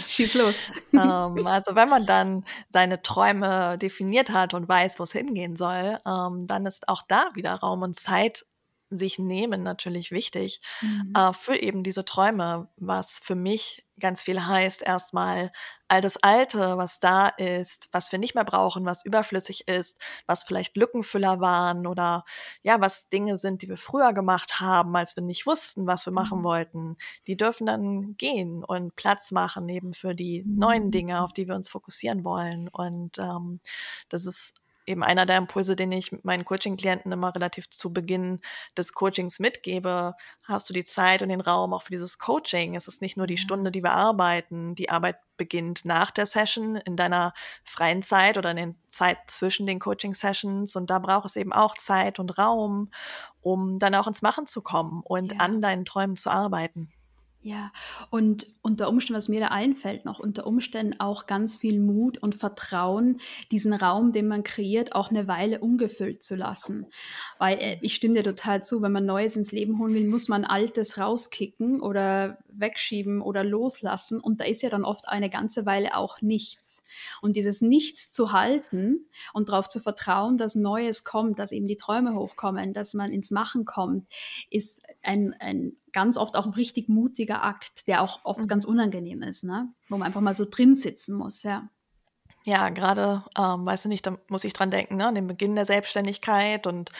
Schieß 0.06 0.34
los. 0.34 0.68
ähm, 0.92 1.46
also 1.46 1.74
wenn 1.74 1.88
man 1.88 2.06
dann 2.06 2.44
seine 2.70 3.02
Träume 3.02 3.76
definiert 3.78 4.30
hat 4.30 4.54
und 4.54 4.68
weiß, 4.68 5.00
wo 5.00 5.02
es 5.02 5.10
hingehen 5.12 5.56
soll, 5.56 5.98
ähm, 6.06 6.46
dann 6.46 6.66
ist 6.66 6.88
auch 6.88 7.02
da 7.02 7.30
wieder 7.34 7.54
Raum 7.54 7.82
und 7.82 7.96
Zeit 7.96 8.46
sich 8.96 9.18
nehmen 9.18 9.62
natürlich 9.62 10.10
wichtig 10.10 10.60
mhm. 10.80 11.12
äh, 11.16 11.32
für 11.32 11.56
eben 11.56 11.82
diese 11.82 12.04
Träume, 12.04 12.68
was 12.76 13.18
für 13.22 13.34
mich 13.34 13.84
ganz 13.98 14.24
viel 14.24 14.44
heißt 14.44 14.82
erstmal 14.82 15.52
all 15.88 16.00
das 16.00 16.16
Alte, 16.16 16.76
was 16.76 16.98
da 16.98 17.28
ist, 17.28 17.88
was 17.92 18.10
wir 18.10 18.18
nicht 18.18 18.34
mehr 18.34 18.44
brauchen, 18.44 18.84
was 18.84 19.04
überflüssig 19.04 19.68
ist, 19.68 20.00
was 20.26 20.42
vielleicht 20.44 20.76
Lückenfüller 20.76 21.40
waren 21.40 21.86
oder 21.86 22.24
ja, 22.62 22.80
was 22.80 23.08
Dinge 23.08 23.38
sind, 23.38 23.62
die 23.62 23.68
wir 23.68 23.76
früher 23.76 24.12
gemacht 24.12 24.60
haben, 24.60 24.96
als 24.96 25.14
wir 25.14 25.22
nicht 25.22 25.46
wussten, 25.46 25.86
was 25.86 26.06
wir 26.06 26.12
machen 26.12 26.40
mhm. 26.40 26.44
wollten, 26.44 26.96
die 27.26 27.36
dürfen 27.36 27.66
dann 27.66 28.16
gehen 28.16 28.64
und 28.64 28.96
Platz 28.96 29.30
machen 29.30 29.68
eben 29.68 29.94
für 29.94 30.14
die 30.14 30.44
neuen 30.46 30.86
mhm. 30.86 30.90
Dinge, 30.90 31.22
auf 31.22 31.32
die 31.32 31.46
wir 31.46 31.54
uns 31.54 31.68
fokussieren 31.68 32.24
wollen. 32.24 32.68
Und 32.68 33.18
ähm, 33.18 33.60
das 34.08 34.26
ist 34.26 34.63
eben 34.86 35.02
einer 35.02 35.26
der 35.26 35.38
Impulse, 35.38 35.76
den 35.76 35.92
ich 35.92 36.12
meinen 36.24 36.44
Coaching-Klienten 36.44 37.12
immer 37.12 37.34
relativ 37.34 37.70
zu 37.70 37.92
Beginn 37.92 38.40
des 38.76 38.92
Coachings 38.92 39.38
mitgebe. 39.38 40.14
Hast 40.42 40.68
du 40.68 40.74
die 40.74 40.84
Zeit 40.84 41.22
und 41.22 41.28
den 41.28 41.40
Raum 41.40 41.72
auch 41.72 41.82
für 41.82 41.90
dieses 41.90 42.18
Coaching? 42.18 42.76
Es 42.76 42.88
ist 42.88 43.02
nicht 43.02 43.16
nur 43.16 43.26
die 43.26 43.38
Stunde, 43.38 43.70
die 43.70 43.82
wir 43.82 43.92
arbeiten. 43.92 44.74
Die 44.74 44.90
Arbeit 44.90 45.16
beginnt 45.36 45.84
nach 45.84 46.10
der 46.10 46.26
Session 46.26 46.76
in 46.76 46.96
deiner 46.96 47.32
freien 47.64 48.02
Zeit 48.02 48.38
oder 48.38 48.50
in 48.50 48.56
der 48.56 48.74
Zeit 48.90 49.18
zwischen 49.26 49.66
den 49.66 49.78
Coaching-Sessions. 49.78 50.76
Und 50.76 50.90
da 50.90 50.98
braucht 50.98 51.26
es 51.26 51.36
eben 51.36 51.52
auch 51.52 51.74
Zeit 51.76 52.18
und 52.18 52.38
Raum, 52.38 52.90
um 53.40 53.78
dann 53.78 53.94
auch 53.94 54.06
ins 54.06 54.22
Machen 54.22 54.46
zu 54.46 54.62
kommen 54.62 55.02
und 55.04 55.32
ja. 55.32 55.38
an 55.40 55.60
deinen 55.60 55.84
Träumen 55.84 56.16
zu 56.16 56.30
arbeiten. 56.30 56.90
Ja, 57.46 57.72
und 58.08 58.46
unter 58.62 58.88
Umständen, 58.88 59.18
was 59.18 59.28
mir 59.28 59.38
da 59.38 59.48
einfällt, 59.48 60.06
noch 60.06 60.18
unter 60.18 60.46
Umständen 60.46 60.98
auch 60.98 61.26
ganz 61.26 61.58
viel 61.58 61.78
Mut 61.78 62.16
und 62.16 62.34
Vertrauen, 62.34 63.16
diesen 63.52 63.74
Raum, 63.74 64.12
den 64.12 64.28
man 64.28 64.44
kreiert, 64.44 64.94
auch 64.94 65.10
eine 65.10 65.28
Weile 65.28 65.60
ungefüllt 65.60 66.22
zu 66.22 66.36
lassen. 66.36 66.86
Weil 67.38 67.58
äh, 67.58 67.78
ich 67.82 67.96
stimme 67.96 68.14
dir 68.14 68.24
total 68.24 68.64
zu, 68.64 68.80
wenn 68.80 68.92
man 68.92 69.04
Neues 69.04 69.36
ins 69.36 69.52
Leben 69.52 69.78
holen 69.78 69.92
will, 69.92 70.08
muss 70.08 70.28
man 70.28 70.46
Altes 70.46 70.96
rauskicken 70.96 71.82
oder 71.82 72.38
wegschieben 72.48 73.20
oder 73.20 73.44
loslassen. 73.44 74.20
Und 74.20 74.40
da 74.40 74.46
ist 74.46 74.62
ja 74.62 74.70
dann 74.70 74.86
oft 74.86 75.06
eine 75.06 75.28
ganze 75.28 75.66
Weile 75.66 75.98
auch 75.98 76.22
nichts. 76.22 76.82
Und 77.20 77.36
dieses 77.36 77.60
Nichts 77.60 78.10
zu 78.10 78.32
halten 78.32 79.04
und 79.34 79.50
darauf 79.50 79.68
zu 79.68 79.80
vertrauen, 79.80 80.38
dass 80.38 80.54
Neues 80.54 81.04
kommt, 81.04 81.38
dass 81.38 81.52
eben 81.52 81.68
die 81.68 81.76
Träume 81.76 82.14
hochkommen, 82.14 82.72
dass 82.72 82.94
man 82.94 83.12
ins 83.12 83.30
Machen 83.30 83.66
kommt, 83.66 84.06
ist 84.48 84.80
ein, 85.02 85.34
ein 85.38 85.76
ganz 85.94 86.18
oft 86.18 86.36
auch 86.36 86.46
ein 86.46 86.52
richtig 86.52 86.90
mutiger 86.90 87.42
Akt, 87.42 87.88
der 87.88 88.02
auch 88.02 88.20
oft 88.26 88.42
mhm. 88.42 88.48
ganz 88.48 88.66
unangenehm 88.66 89.22
ist, 89.22 89.44
ne? 89.44 89.72
wo 89.88 89.96
man 89.96 90.06
einfach 90.08 90.20
mal 90.20 90.34
so 90.34 90.44
drin 90.50 90.74
sitzen 90.74 91.16
muss, 91.16 91.42
ja. 91.44 91.70
Ja, 92.46 92.68
gerade, 92.68 93.24
ähm, 93.38 93.64
weißt 93.64 93.86
du 93.86 93.88
nicht, 93.88 94.06
da 94.06 94.18
muss 94.28 94.44
ich 94.44 94.52
dran 94.52 94.70
denken, 94.70 94.96
ne, 94.96 95.06
an 95.06 95.14
den 95.14 95.26
Beginn 95.26 95.54
der 95.54 95.64
Selbstständigkeit 95.64 96.66
und 96.66 96.90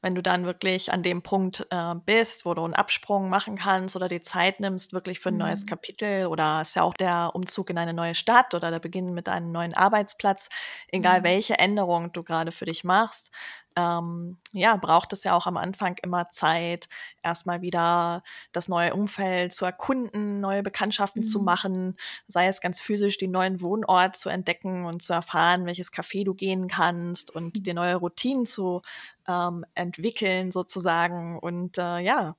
wenn 0.00 0.14
du 0.14 0.22
dann 0.22 0.44
wirklich 0.44 0.92
an 0.92 1.02
dem 1.02 1.22
Punkt 1.22 1.66
äh, 1.70 1.94
bist, 2.06 2.46
wo 2.46 2.54
du 2.54 2.62
einen 2.64 2.74
Absprung 2.74 3.28
machen 3.28 3.56
kannst 3.56 3.96
oder 3.96 4.08
die 4.08 4.22
Zeit 4.22 4.60
nimmst, 4.60 4.92
wirklich 4.92 5.18
für 5.18 5.30
ein 5.30 5.38
neues 5.38 5.62
Mhm. 5.62 5.66
Kapitel 5.66 6.26
oder 6.28 6.60
ist 6.60 6.76
ja 6.76 6.82
auch 6.84 6.94
der 6.94 7.32
Umzug 7.34 7.70
in 7.70 7.78
eine 7.78 7.94
neue 7.94 8.14
Stadt 8.14 8.54
oder 8.54 8.70
der 8.70 8.78
Beginn 8.78 9.12
mit 9.12 9.28
einem 9.28 9.50
neuen 9.50 9.74
Arbeitsplatz, 9.74 10.48
egal 10.88 11.20
Mhm. 11.20 11.24
welche 11.24 11.58
Änderung 11.58 12.12
du 12.12 12.22
gerade 12.22 12.52
für 12.52 12.66
dich 12.66 12.84
machst, 12.84 13.32
ähm, 13.76 14.38
ja, 14.52 14.76
braucht 14.76 15.12
es 15.12 15.24
ja 15.24 15.34
auch 15.34 15.46
am 15.46 15.56
Anfang 15.56 15.96
immer 16.02 16.30
Zeit, 16.30 16.88
erstmal 17.22 17.62
wieder 17.62 18.22
das 18.52 18.68
neue 18.68 18.94
Umfeld 18.94 19.52
zu 19.52 19.64
erkunden, 19.64 20.40
neue 20.40 20.62
Bekanntschaften 20.62 21.22
zu 21.22 21.38
Mhm. 21.40 21.44
machen, 21.44 21.96
sei 22.28 22.46
es 22.48 22.60
ganz 22.60 22.80
physisch 22.82 23.18
den 23.18 23.30
neuen 23.30 23.60
Wohnort 23.60 24.16
zu 24.16 24.28
entdecken 24.28 24.84
und 24.86 25.02
zu 25.02 25.12
erfahren, 25.12 25.66
welches 25.66 25.92
Café 25.92 26.24
du 26.24 26.34
gehen 26.34 26.68
kannst 26.68 27.30
und 27.34 27.66
dir 27.66 27.74
neue 27.74 27.96
Routinen 27.96 28.46
zu 28.46 28.82
ähm, 29.28 29.64
entwickeln 29.74 30.50
sozusagen. 30.52 31.38
Und 31.38 31.78
äh, 31.78 31.98
ja, 32.00 32.36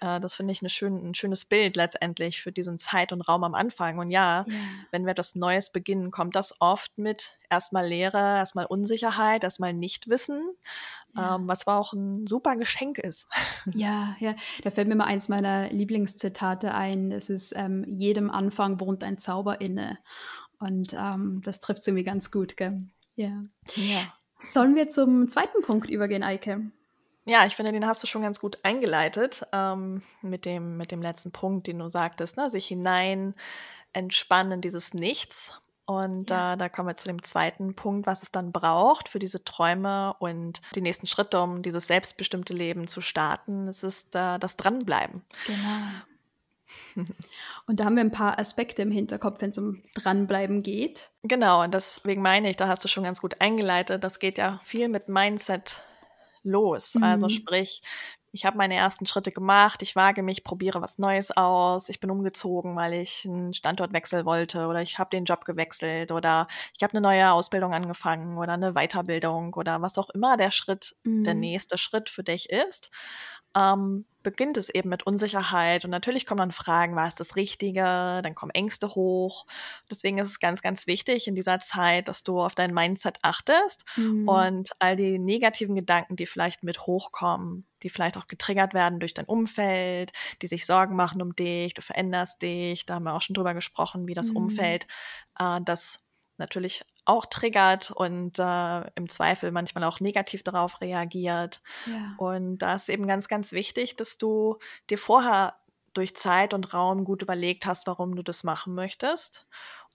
äh, 0.00 0.20
das 0.20 0.34
finde 0.34 0.52
ich 0.52 0.60
eine 0.60 0.68
schön, 0.68 1.10
ein 1.10 1.14
schönes 1.14 1.46
Bild 1.46 1.76
letztendlich 1.76 2.42
für 2.42 2.52
diesen 2.52 2.78
Zeit 2.78 3.12
und 3.12 3.22
Raum 3.22 3.42
am 3.44 3.54
Anfang. 3.54 3.98
Und 3.98 4.10
ja, 4.10 4.44
Ja. 4.46 4.54
wenn 4.90 5.06
wir 5.06 5.14
das 5.14 5.34
Neues 5.34 5.70
beginnen, 5.72 6.10
kommt 6.10 6.36
das 6.36 6.60
oft 6.60 6.98
mit 6.98 7.38
erstmal 7.48 7.86
Leere, 7.86 8.18
erstmal 8.36 8.66
Unsicherheit, 8.66 9.44
erstmal 9.44 9.72
Nichtwissen, 9.72 10.42
Ja. 11.16 11.36
ähm, 11.36 11.48
was 11.48 11.66
aber 11.66 11.78
auch 11.78 11.92
ein 11.92 12.26
super 12.26 12.56
Geschenk 12.56 12.98
ist. 12.98 13.26
Ja, 13.74 14.14
ja, 14.20 14.36
da 14.62 14.70
fällt 14.70 14.86
mir 14.86 14.94
mal 14.94 15.06
eins 15.06 15.28
meiner 15.28 15.68
Lieblingszitate 15.70 16.72
ein. 16.72 17.10
Das 17.10 17.28
ist, 17.28 17.52
ähm, 17.56 17.84
jedem 17.88 18.30
Anfang 18.30 18.78
wohnt 18.78 19.02
ein 19.02 19.18
Zauber 19.18 19.60
inne. 19.60 19.98
Und 20.60 20.94
ähm, 20.94 21.40
das 21.44 21.58
trifft 21.58 21.80
es 21.80 21.86
irgendwie 21.88 22.04
ganz 22.04 22.30
gut, 22.30 22.56
gell? 22.56 22.80
Ja. 23.16 23.42
Ja. 23.74 24.12
Sollen 24.38 24.76
wir 24.76 24.88
zum 24.88 25.28
zweiten 25.28 25.62
Punkt 25.62 25.90
übergehen, 25.90 26.22
Eike? 26.22 26.70
Ja, 27.28 27.44
ich 27.44 27.56
finde, 27.56 27.72
den 27.72 27.86
hast 27.86 28.02
du 28.02 28.06
schon 28.06 28.22
ganz 28.22 28.38
gut 28.38 28.60
eingeleitet 28.62 29.44
ähm, 29.52 30.02
mit, 30.22 30.44
dem, 30.44 30.76
mit 30.76 30.92
dem 30.92 31.02
letzten 31.02 31.32
Punkt, 31.32 31.66
den 31.66 31.80
du 31.80 31.88
sagtest, 31.88 32.36
ne? 32.36 32.50
sich 32.50 32.66
hinein 32.66 33.34
entspannen 33.92 34.60
dieses 34.60 34.94
Nichts. 34.94 35.60
Und 35.86 36.30
Ja. 36.30 36.54
äh, 36.54 36.56
da 36.56 36.68
kommen 36.68 36.88
wir 36.88 36.96
zu 36.96 37.06
dem 37.06 37.22
zweiten 37.22 37.74
Punkt, 37.74 38.06
was 38.06 38.22
es 38.22 38.32
dann 38.32 38.50
braucht 38.52 39.08
für 39.08 39.20
diese 39.20 39.44
Träume 39.44 40.14
und 40.18 40.60
die 40.74 40.80
nächsten 40.80 41.06
Schritte, 41.06 41.40
um 41.40 41.62
dieses 41.62 41.86
selbstbestimmte 41.86 42.52
Leben 42.52 42.88
zu 42.88 43.00
starten. 43.00 43.68
Es 43.68 43.82
ist 43.84 44.14
äh, 44.16 44.38
das 44.38 44.56
Dranbleiben. 44.56 45.22
Genau. 45.46 45.86
Und 47.66 47.78
da 47.78 47.84
haben 47.84 47.94
wir 47.94 48.02
ein 48.02 48.10
paar 48.10 48.38
Aspekte 48.40 48.82
im 48.82 48.90
Hinterkopf, 48.90 49.40
wenn 49.40 49.50
es 49.50 49.58
um 49.58 49.82
Dranbleiben 49.94 50.62
geht. 50.62 51.10
Genau, 51.22 51.62
und 51.62 51.72
deswegen 51.74 52.22
meine 52.22 52.50
ich, 52.50 52.56
da 52.56 52.66
hast 52.68 52.82
du 52.84 52.88
schon 52.88 53.04
ganz 53.04 53.20
gut 53.20 53.40
eingeleitet, 53.40 54.02
das 54.02 54.18
geht 54.18 54.38
ja 54.38 54.60
viel 54.64 54.88
mit 54.88 55.08
Mindset 55.08 55.82
los. 56.42 56.96
Also 57.00 57.26
Mhm. 57.26 57.30
sprich, 57.30 57.82
ich 58.36 58.44
habe 58.46 58.58
meine 58.58 58.76
ersten 58.76 59.06
Schritte 59.06 59.32
gemacht, 59.32 59.82
ich 59.82 59.96
wage 59.96 60.22
mich, 60.22 60.44
probiere 60.44 60.82
was 60.82 60.98
Neues 60.98 61.36
aus, 61.36 61.88
ich 61.88 62.00
bin 62.00 62.10
umgezogen, 62.10 62.76
weil 62.76 62.92
ich 62.92 63.24
einen 63.26 63.54
Standortwechsel 63.54 64.24
wollte 64.26 64.66
oder 64.66 64.82
ich 64.82 64.98
habe 64.98 65.10
den 65.10 65.24
Job 65.24 65.44
gewechselt 65.44 66.12
oder 66.12 66.46
ich 66.76 66.82
habe 66.82 66.92
eine 66.92 67.00
neue 67.00 67.32
Ausbildung 67.32 67.72
angefangen 67.74 68.36
oder 68.38 68.52
eine 68.52 68.74
Weiterbildung 68.74 69.54
oder 69.54 69.80
was 69.82 69.98
auch 69.98 70.10
immer 70.10 70.36
der 70.36 70.50
Schritt, 70.50 70.96
der 71.24 71.34
Mhm. 71.34 71.34
nächste 71.34 71.78
Schritt 71.78 72.10
für 72.10 72.22
dich 72.22 72.50
ist. 72.50 72.90
Ähm, 73.56 74.04
beginnt 74.26 74.56
es 74.56 74.68
eben 74.70 74.88
mit 74.88 75.04
Unsicherheit 75.06 75.84
und 75.84 75.92
natürlich 75.92 76.26
kommen 76.26 76.40
dann 76.40 76.50
Fragen, 76.50 76.96
war 76.96 77.06
es 77.06 77.14
das 77.14 77.36
Richtige? 77.36 77.80
Dann 78.22 78.34
kommen 78.34 78.50
Ängste 78.50 78.96
hoch. 78.96 79.46
Deswegen 79.88 80.18
ist 80.18 80.28
es 80.28 80.40
ganz, 80.40 80.62
ganz 80.62 80.88
wichtig 80.88 81.28
in 81.28 81.36
dieser 81.36 81.60
Zeit, 81.60 82.08
dass 82.08 82.24
du 82.24 82.40
auf 82.40 82.56
dein 82.56 82.74
Mindset 82.74 83.18
achtest 83.22 83.84
Mhm. 83.96 84.28
und 84.28 84.70
all 84.80 84.96
die 84.96 85.20
negativen 85.20 85.76
Gedanken, 85.76 86.16
die 86.16 86.26
vielleicht 86.26 86.64
mit 86.64 86.80
hochkommen, 86.86 87.66
die 87.84 87.88
vielleicht 87.88 88.16
auch 88.16 88.26
getriggert 88.26 88.74
werden 88.74 88.98
durch 88.98 89.14
dein 89.14 89.26
Umfeld, 89.26 90.10
die 90.42 90.48
sich 90.48 90.66
Sorgen 90.66 90.96
machen 90.96 91.22
um 91.22 91.36
dich, 91.36 91.74
du 91.74 91.82
veränderst 91.82 92.42
dich, 92.42 92.84
da 92.84 92.94
haben 92.96 93.04
wir 93.04 93.14
auch 93.14 93.22
schon 93.22 93.34
drüber 93.34 93.54
gesprochen, 93.54 94.08
wie 94.08 94.14
das 94.14 94.30
Mhm. 94.30 94.36
Umfeld 94.36 94.88
äh, 95.38 95.60
das 95.64 96.00
natürlich 96.36 96.84
auch 97.06 97.26
triggert 97.26 97.90
und 97.92 98.38
äh, 98.38 98.80
im 98.96 99.08
Zweifel 99.08 99.52
manchmal 99.52 99.84
auch 99.84 100.00
negativ 100.00 100.42
darauf 100.42 100.80
reagiert. 100.80 101.62
Ja. 101.86 102.14
Und 102.18 102.58
da 102.58 102.74
ist 102.74 102.88
eben 102.88 103.06
ganz, 103.06 103.28
ganz 103.28 103.52
wichtig, 103.52 103.96
dass 103.96 104.18
du 104.18 104.58
dir 104.90 104.98
vorher 104.98 105.54
durch 105.94 106.14
Zeit 106.16 106.52
und 106.52 106.74
Raum 106.74 107.04
gut 107.04 107.22
überlegt 107.22 107.64
hast, 107.64 107.86
warum 107.86 108.16
du 108.16 108.22
das 108.22 108.44
machen 108.44 108.74
möchtest 108.74 109.46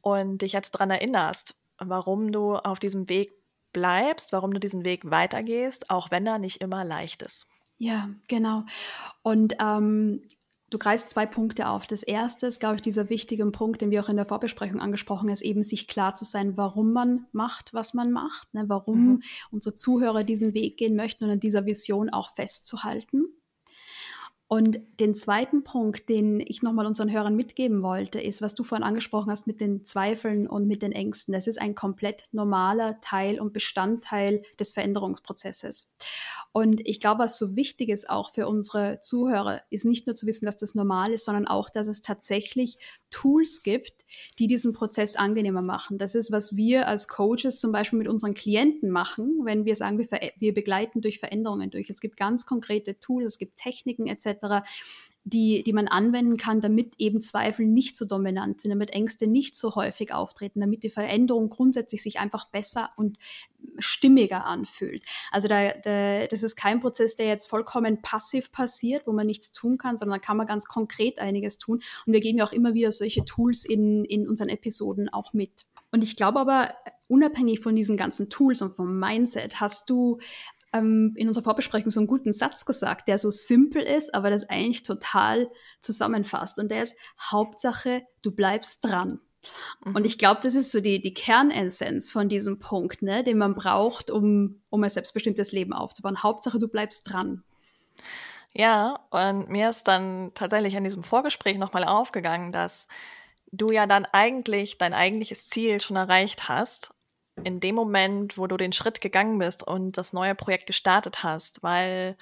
und 0.02 0.40
dich 0.42 0.54
jetzt 0.54 0.72
daran 0.72 0.90
erinnerst, 0.90 1.56
warum 1.78 2.32
du 2.32 2.56
auf 2.56 2.80
diesem 2.80 3.08
Weg 3.10 3.34
bleibst, 3.74 4.34
warum 4.34 4.54
du 4.54 4.60
diesen 4.60 4.84
Weg 4.84 5.10
weitergehst, 5.10 5.90
auch 5.90 6.12
wenn 6.12 6.26
er 6.26 6.40
nicht 6.40 6.62
immer 6.62 6.84
leicht 6.84 7.22
ist. 7.22 7.48
Ja, 7.78 8.10
genau. 8.28 8.64
Und 9.22 9.56
ähm, 9.60 10.24
du 10.72 10.80
greifst 10.80 11.12
zwei 11.12 11.28
Punkte 11.28 11.68
auf. 11.68 11.86
Das 11.86 12.02
erste 12.02 12.48
ist, 12.48 12.60
glaube 12.60 12.76
ich, 12.76 12.82
dieser 12.82 13.10
wichtige 13.10 13.46
Punkt, 13.52 13.82
den 13.82 13.92
wir 13.92 14.02
auch 14.02 14.10
in 14.10 14.16
der 14.16 14.26
Vorbesprechung 14.26 14.80
angesprochen 14.80 15.28
haben, 15.28 15.34
ist 15.34 15.44
eben 15.44 15.62
sich 15.62 15.88
klar 15.88 16.16
zu 16.16 16.26
sein, 16.26 16.58
warum 16.58 16.94
man 16.94 17.28
macht, 17.34 17.74
was 17.74 17.94
man 17.94 18.12
macht, 18.12 18.54
ne? 18.54 18.64
warum 18.68 19.02
Mhm. 19.02 19.24
unsere 19.52 19.76
Zuhörer 19.76 20.24
diesen 20.24 20.54
Weg 20.54 20.78
gehen 20.78 20.96
möchten 20.96 21.26
und 21.26 21.30
an 21.30 21.40
dieser 21.40 21.66
Vision 21.66 22.10
auch 22.10 22.30
festzuhalten. 22.30 23.31
Und 24.54 24.82
den 25.00 25.16
zweiten 25.16 25.64
Punkt, 25.64 26.10
den 26.10 26.42
ich 26.42 26.62
nochmal 26.62 26.86
unseren 26.86 27.10
Hörern 27.10 27.38
mitgeben 27.38 27.84
wollte, 27.84 28.20
ist, 28.20 28.42
was 28.42 28.54
du 28.54 28.66
vorhin 28.66 28.84
angesprochen 28.84 29.32
hast 29.32 29.48
mit 29.48 29.62
den 29.62 29.86
Zweifeln 29.86 30.46
und 30.46 30.68
mit 30.68 30.82
den 30.82 30.92
Ängsten. 30.92 31.32
Das 31.34 31.48
ist 31.48 31.62
ein 31.62 31.74
komplett 31.74 32.26
normaler 32.34 33.00
Teil 33.00 33.40
und 33.40 33.54
Bestandteil 33.54 34.42
des 34.60 34.74
Veränderungsprozesses. 34.74 35.96
Und 36.52 36.86
ich 36.86 37.00
glaube, 37.00 37.20
was 37.20 37.40
so 37.40 37.56
wichtig 37.56 37.88
ist 37.88 38.10
auch 38.10 38.34
für 38.34 38.46
unsere 38.46 39.00
Zuhörer, 39.00 39.62
ist 39.70 39.86
nicht 39.86 40.06
nur 40.06 40.16
zu 40.18 40.28
wissen, 40.28 40.46
dass 40.46 40.58
das 40.58 40.76
normal 40.76 41.14
ist, 41.14 41.24
sondern 41.24 41.48
auch, 41.48 41.70
dass 41.70 41.88
es 41.88 42.02
tatsächlich 42.02 42.78
Tools 43.10 43.64
gibt, 43.64 44.06
die 44.38 44.48
diesen 44.48 44.74
Prozess 44.74 45.16
angenehmer 45.16 45.62
machen. 45.62 45.98
Das 45.98 46.14
ist, 46.14 46.30
was 46.34 46.58
wir 46.58 46.90
als 46.90 47.08
Coaches 47.08 47.58
zum 47.58 47.72
Beispiel 47.72 48.00
mit 48.00 48.10
unseren 48.10 48.34
Klienten 48.34 48.90
machen, 48.90 49.46
wenn 49.46 49.64
wir 49.64 49.78
sagen, 49.78 49.98
wir, 49.98 50.08
wir 50.38 50.54
begleiten 50.54 51.00
durch 51.00 51.20
Veränderungen 51.20 51.72
durch. 51.72 51.90
Es 51.90 52.02
gibt 52.02 52.18
ganz 52.18 52.46
konkrete 52.46 53.00
Tools, 53.00 53.34
es 53.34 53.38
gibt 53.38 53.56
Techniken 53.56 54.08
die, 55.24 55.64
die 55.64 55.74
man 55.74 55.88
anwenden 55.88 56.38
kann, 56.38 56.62
damit 56.62 56.96
eben 56.98 57.22
Zweifel 57.22 57.68
nicht 57.68 57.96
so 57.96 58.06
dominant 58.06 58.60
sind, 58.60 58.72
damit 58.72 58.90
Ängste 58.90 59.28
nicht 59.28 59.56
so 59.56 59.76
häufig 59.76 60.14
auftreten, 60.14 60.62
damit 60.62 60.84
die 60.84 60.90
Veränderung 60.90 61.50
grundsätzlich 61.50 62.02
sich 62.02 62.20
einfach 62.20 62.50
besser 62.50 62.90
und 62.98 63.20
stimmiger 63.78 64.46
anfühlt. 64.46 65.06
Also 65.32 65.48
da, 65.48 65.74
da, 65.84 66.26
das 66.26 66.42
ist 66.42 66.56
kein 66.56 66.80
Prozess, 66.80 67.16
der 67.16 67.28
jetzt 67.28 67.48
vollkommen 67.48 68.02
passiv 68.02 68.52
passiert, 68.52 69.06
wo 69.06 69.12
man 69.12 69.28
nichts 69.28 69.52
tun 69.52 69.78
kann, 69.78 69.96
sondern 69.96 70.20
da 70.20 70.26
kann 70.26 70.38
man 70.38 70.48
ganz 70.48 70.66
konkret 70.66 71.20
einiges 71.20 71.60
tun. 71.60 71.82
Und 72.08 72.14
wir 72.14 72.20
geben 72.20 72.40
ja 72.40 72.46
auch 72.46 72.54
immer 72.54 72.74
wieder 72.74 72.92
solche 72.92 73.24
Tools 73.24 73.64
in, 73.64 74.04
in 74.06 74.28
unseren 74.28 74.50
Episoden 74.50 75.08
auch 75.10 75.34
mit. 75.34 75.68
Und 75.92 76.04
ich 76.04 76.16
glaube 76.16 76.40
aber, 76.40 76.74
unabhängig 77.08 77.60
von 77.60 77.76
diesen 77.76 77.98
ganzen 77.98 78.30
Tools 78.30 78.62
und 78.64 78.76
vom 78.76 78.98
Mindset, 78.98 79.60
hast 79.60 79.90
du 79.90 80.20
ähm, 80.74 81.14
in 81.16 81.28
unserer 81.28 81.44
Vorbesprechung 81.44 81.90
so 81.90 82.00
einen 82.00 82.08
guten 82.08 82.34
Satz 82.34 82.66
gesagt, 82.66 83.08
der 83.08 83.18
so 83.18 83.32
simpel 83.32 83.82
ist, 83.82 84.14
aber 84.14 84.30
das 84.30 84.50
eigentlich 84.50 84.84
total 84.84 85.50
zusammenfasst. 85.80 86.60
Und 86.60 86.72
der 86.72 86.84
ist 86.84 86.96
Hauptsache, 87.20 88.04
du 88.22 88.32
bleibst 88.32 88.84
dran. 88.86 89.20
Mhm. 89.84 89.96
Und 89.96 90.06
ich 90.06 90.18
glaube, 90.18 90.42
das 90.44 90.56
ist 90.56 90.72
so 90.72 90.80
die, 90.80 91.02
die 91.02 91.14
Kernessenz 91.14 92.12
von 92.12 92.30
diesem 92.30 92.60
Punkt, 92.60 93.02
ne, 93.02 93.24
den 93.24 93.38
man 93.38 93.56
braucht, 93.56 94.12
um, 94.12 94.62
um 94.70 94.84
ein 94.84 94.90
selbstbestimmtes 94.90 95.52
Leben 95.52 95.74
aufzubauen. 95.74 96.24
Hauptsache, 96.24 96.60
du 96.60 96.68
bleibst 96.68 97.10
dran. 97.10 97.44
Ja, 98.54 99.00
und 99.12 99.50
mir 99.50 99.70
ist 99.70 99.88
dann 99.88 100.32
tatsächlich 100.34 100.76
in 100.76 100.84
diesem 100.84 101.04
Vorgespräch 101.04 101.58
nochmal 101.58 101.86
aufgegangen, 101.86 102.52
dass 102.52 102.88
du 103.52 103.72
ja 103.72 103.88
dann 103.88 104.06
eigentlich 104.12 104.78
dein 104.78 104.94
eigentliches 104.94 105.50
Ziel 105.50 105.82
schon 105.82 105.96
erreicht 105.96 106.50
hast, 106.50 106.94
in 107.44 107.60
dem 107.60 107.76
Moment, 107.76 108.38
wo 108.38 108.48
du 108.48 108.58
den 108.58 108.74
Schritt 108.74 109.02
gegangen 109.02 109.40
bist 109.40 109.66
und 109.66 109.98
das 109.98 110.14
neue 110.14 110.36
Projekt 110.36 110.68
gestartet 110.68 111.24
hast, 111.24 111.64
weil 111.64 112.16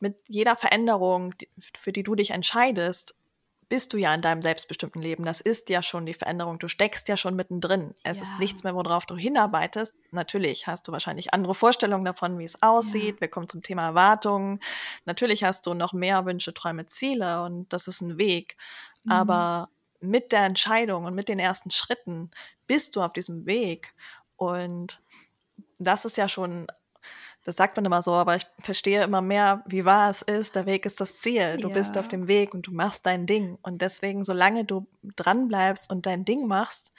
mit 0.00 0.16
jeder 0.28 0.56
Veränderung, 0.56 1.34
für 1.76 1.92
die 1.92 2.02
du 2.02 2.14
dich 2.14 2.30
entscheidest, 2.30 3.20
bist 3.70 3.92
du 3.92 3.98
ja 3.98 4.12
in 4.12 4.20
deinem 4.20 4.42
selbstbestimmten 4.42 5.00
Leben. 5.00 5.24
Das 5.24 5.40
ist 5.40 5.68
ja 5.68 5.80
schon 5.80 6.04
die 6.04 6.12
Veränderung. 6.12 6.58
Du 6.58 6.66
steckst 6.66 7.06
ja 7.06 7.16
schon 7.16 7.36
mittendrin. 7.36 7.94
Es 8.02 8.16
ja. 8.16 8.24
ist 8.24 8.38
nichts 8.40 8.64
mehr, 8.64 8.74
worauf 8.74 9.06
du 9.06 9.16
hinarbeitest. 9.16 9.94
Natürlich 10.10 10.66
hast 10.66 10.88
du 10.88 10.92
wahrscheinlich 10.92 11.32
andere 11.32 11.54
Vorstellungen 11.54 12.04
davon, 12.04 12.36
wie 12.40 12.44
es 12.44 12.60
aussieht. 12.62 13.16
Ja. 13.16 13.20
Wir 13.20 13.28
kommen 13.28 13.48
zum 13.48 13.62
Thema 13.62 13.86
Erwartungen. 13.86 14.58
Natürlich 15.04 15.44
hast 15.44 15.66
du 15.66 15.74
noch 15.74 15.92
mehr 15.92 16.26
Wünsche, 16.26 16.52
Träume, 16.52 16.86
Ziele 16.86 17.44
und 17.44 17.72
das 17.72 17.86
ist 17.86 18.00
ein 18.00 18.18
Weg. 18.18 18.56
Mhm. 19.04 19.12
Aber 19.12 19.68
mit 20.00 20.32
der 20.32 20.44
Entscheidung 20.44 21.04
und 21.04 21.14
mit 21.14 21.28
den 21.28 21.38
ersten 21.38 21.70
Schritten 21.70 22.30
bist 22.66 22.96
du 22.96 23.02
auf 23.02 23.12
diesem 23.12 23.46
Weg. 23.46 23.94
Und 24.40 25.02
das 25.78 26.06
ist 26.06 26.16
ja 26.16 26.28
schon 26.28 26.66
das 27.44 27.56
sagt 27.56 27.76
man 27.76 27.86
immer 27.86 28.02
so, 28.02 28.12
aber 28.12 28.36
ich 28.36 28.46
verstehe 28.58 29.02
immer 29.02 29.22
mehr, 29.22 29.64
wie 29.66 29.86
wahr 29.86 30.10
es 30.10 30.20
ist. 30.20 30.56
Der 30.56 30.66
Weg 30.66 30.84
ist 30.84 31.00
das 31.00 31.16
Ziel. 31.16 31.56
Du 31.56 31.68
ja. 31.68 31.74
bist 31.74 31.96
auf 31.96 32.06
dem 32.06 32.28
Weg 32.28 32.52
und 32.52 32.66
du 32.66 32.72
machst 32.72 33.06
dein 33.06 33.26
Ding. 33.26 33.56
Und 33.62 33.80
deswegen, 33.80 34.24
solange 34.24 34.66
du 34.66 34.86
dran 35.16 35.48
bleibst 35.48 35.90
und 35.90 36.04
dein 36.04 36.26
Ding 36.26 36.46
machst, 36.46 36.92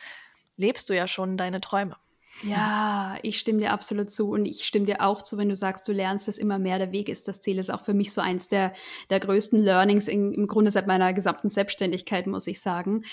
lebst 0.57 0.89
du 0.89 0.95
ja 0.95 1.07
schon 1.07 1.37
deine 1.37 1.61
Träume. 1.61 1.95
Ja, 2.43 3.17
ich 3.21 3.39
stimme 3.39 3.59
dir 3.59 3.71
absolut 3.71 4.09
zu 4.09 4.31
und 4.31 4.45
ich 4.45 4.65
stimme 4.65 4.85
dir 4.85 5.01
auch 5.01 5.21
zu, 5.21 5.37
wenn 5.37 5.49
du 5.49 5.55
sagst, 5.55 5.87
du 5.87 5.91
lernst, 5.91 6.27
dass 6.27 6.39
immer 6.39 6.57
mehr 6.57 6.79
der 6.79 6.91
Weg 6.91 7.07
ist. 7.07 7.27
Das 7.27 7.41
Ziel 7.41 7.59
ist 7.59 7.69
auch 7.69 7.83
für 7.83 7.93
mich 7.93 8.11
so 8.11 8.21
eins 8.21 8.47
der, 8.47 8.73
der 9.11 9.19
größten 9.19 9.61
Learnings 9.61 10.07
in, 10.07 10.33
im 10.33 10.47
Grunde 10.47 10.71
seit 10.71 10.87
meiner 10.87 11.13
gesamten 11.13 11.49
Selbstständigkeit, 11.49 12.25
muss 12.25 12.47
ich 12.47 12.61
sagen. 12.61 13.03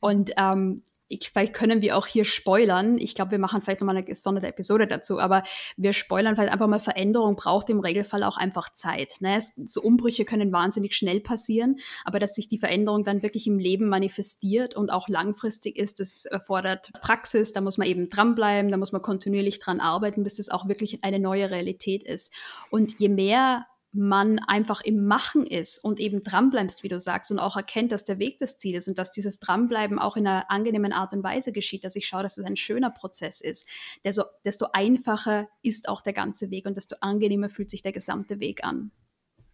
Und 0.00 0.32
ähm, 0.36 0.82
ich, 1.08 1.30
vielleicht 1.30 1.54
können 1.54 1.82
wir 1.82 1.96
auch 1.96 2.06
hier 2.06 2.24
spoilern. 2.24 2.98
Ich 2.98 3.14
glaube, 3.14 3.32
wir 3.32 3.38
machen 3.38 3.62
vielleicht 3.62 3.80
nochmal 3.80 3.96
eine 3.96 4.04
gesonderte 4.04 4.48
Episode 4.48 4.86
dazu, 4.86 5.20
aber 5.20 5.42
wir 5.76 5.92
spoilern 5.92 6.36
weil 6.36 6.48
einfach 6.48 6.66
mal 6.66 6.80
Veränderung 6.80 7.36
braucht 7.36 7.70
im 7.70 7.80
Regelfall 7.80 8.22
auch 8.22 8.36
einfach 8.36 8.70
Zeit. 8.72 9.14
Ne? 9.20 9.38
So 9.64 9.82
Umbrüche 9.82 10.24
können 10.24 10.52
wahnsinnig 10.52 10.94
schnell 10.94 11.20
passieren, 11.20 11.76
aber 12.04 12.18
dass 12.18 12.34
sich 12.34 12.48
die 12.48 12.58
Veränderung 12.58 13.04
dann 13.04 13.22
wirklich 13.22 13.46
im 13.46 13.58
Leben 13.58 13.88
manifestiert 13.88 14.74
und 14.74 14.90
auch 14.90 15.08
langfristig 15.08 15.76
ist, 15.76 16.00
das 16.00 16.24
erfordert 16.24 16.90
Praxis, 17.00 17.52
da 17.52 17.60
muss 17.60 17.78
man 17.78 17.86
eben 17.86 18.08
dranbleiben, 18.08 18.70
da 18.70 18.76
muss 18.76 18.92
man 18.92 19.02
kontinuierlich 19.02 19.58
dran 19.58 19.80
arbeiten, 19.80 20.24
bis 20.24 20.34
das 20.34 20.48
auch 20.48 20.68
wirklich 20.68 21.04
eine 21.04 21.20
neue 21.20 21.50
Realität 21.50 22.02
ist. 22.02 22.32
Und 22.70 22.98
je 22.98 23.08
mehr 23.08 23.66
man 23.92 24.38
einfach 24.40 24.80
im 24.82 25.06
Machen 25.06 25.46
ist 25.46 25.78
und 25.78 26.00
eben 26.00 26.22
dranbleibst, 26.22 26.82
wie 26.82 26.88
du 26.88 26.98
sagst, 27.00 27.30
und 27.30 27.38
auch 27.38 27.56
erkennt, 27.56 27.92
dass 27.92 28.04
der 28.04 28.18
Weg 28.18 28.38
das 28.38 28.58
Ziel 28.58 28.74
ist 28.74 28.88
und 28.88 28.98
dass 28.98 29.12
dieses 29.12 29.40
Dranbleiben 29.40 29.98
auch 29.98 30.16
in 30.16 30.26
einer 30.26 30.50
angenehmen 30.50 30.92
Art 30.92 31.12
und 31.12 31.22
Weise 31.22 31.52
geschieht, 31.52 31.84
dass 31.84 31.96
ich 31.96 32.06
schaue, 32.06 32.22
dass 32.22 32.36
es 32.36 32.44
ein 32.44 32.56
schöner 32.56 32.90
Prozess 32.90 33.40
ist, 33.40 33.68
desto, 34.04 34.24
desto 34.44 34.66
einfacher 34.72 35.48
ist 35.62 35.88
auch 35.88 36.02
der 36.02 36.12
ganze 36.12 36.50
Weg 36.50 36.66
und 36.66 36.76
desto 36.76 36.96
angenehmer 37.00 37.48
fühlt 37.48 37.70
sich 37.70 37.82
der 37.82 37.92
gesamte 37.92 38.38
Weg 38.40 38.64
an. 38.64 38.90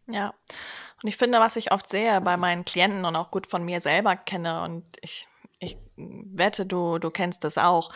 Ja, 0.08 0.34
und 1.02 1.08
ich 1.08 1.16
finde, 1.16 1.38
was 1.38 1.56
ich 1.56 1.72
oft 1.72 1.88
sehe 1.88 2.20
bei 2.20 2.36
meinen 2.36 2.64
Klienten 2.64 3.04
und 3.04 3.16
auch 3.16 3.30
gut 3.30 3.46
von 3.46 3.64
mir 3.64 3.80
selber 3.80 4.16
kenne, 4.16 4.62
und 4.62 4.84
ich, 5.00 5.28
ich 5.60 5.78
wette, 5.96 6.66
du, 6.66 6.98
du 6.98 7.10
kennst 7.10 7.44
das 7.44 7.58
auch, 7.58 7.92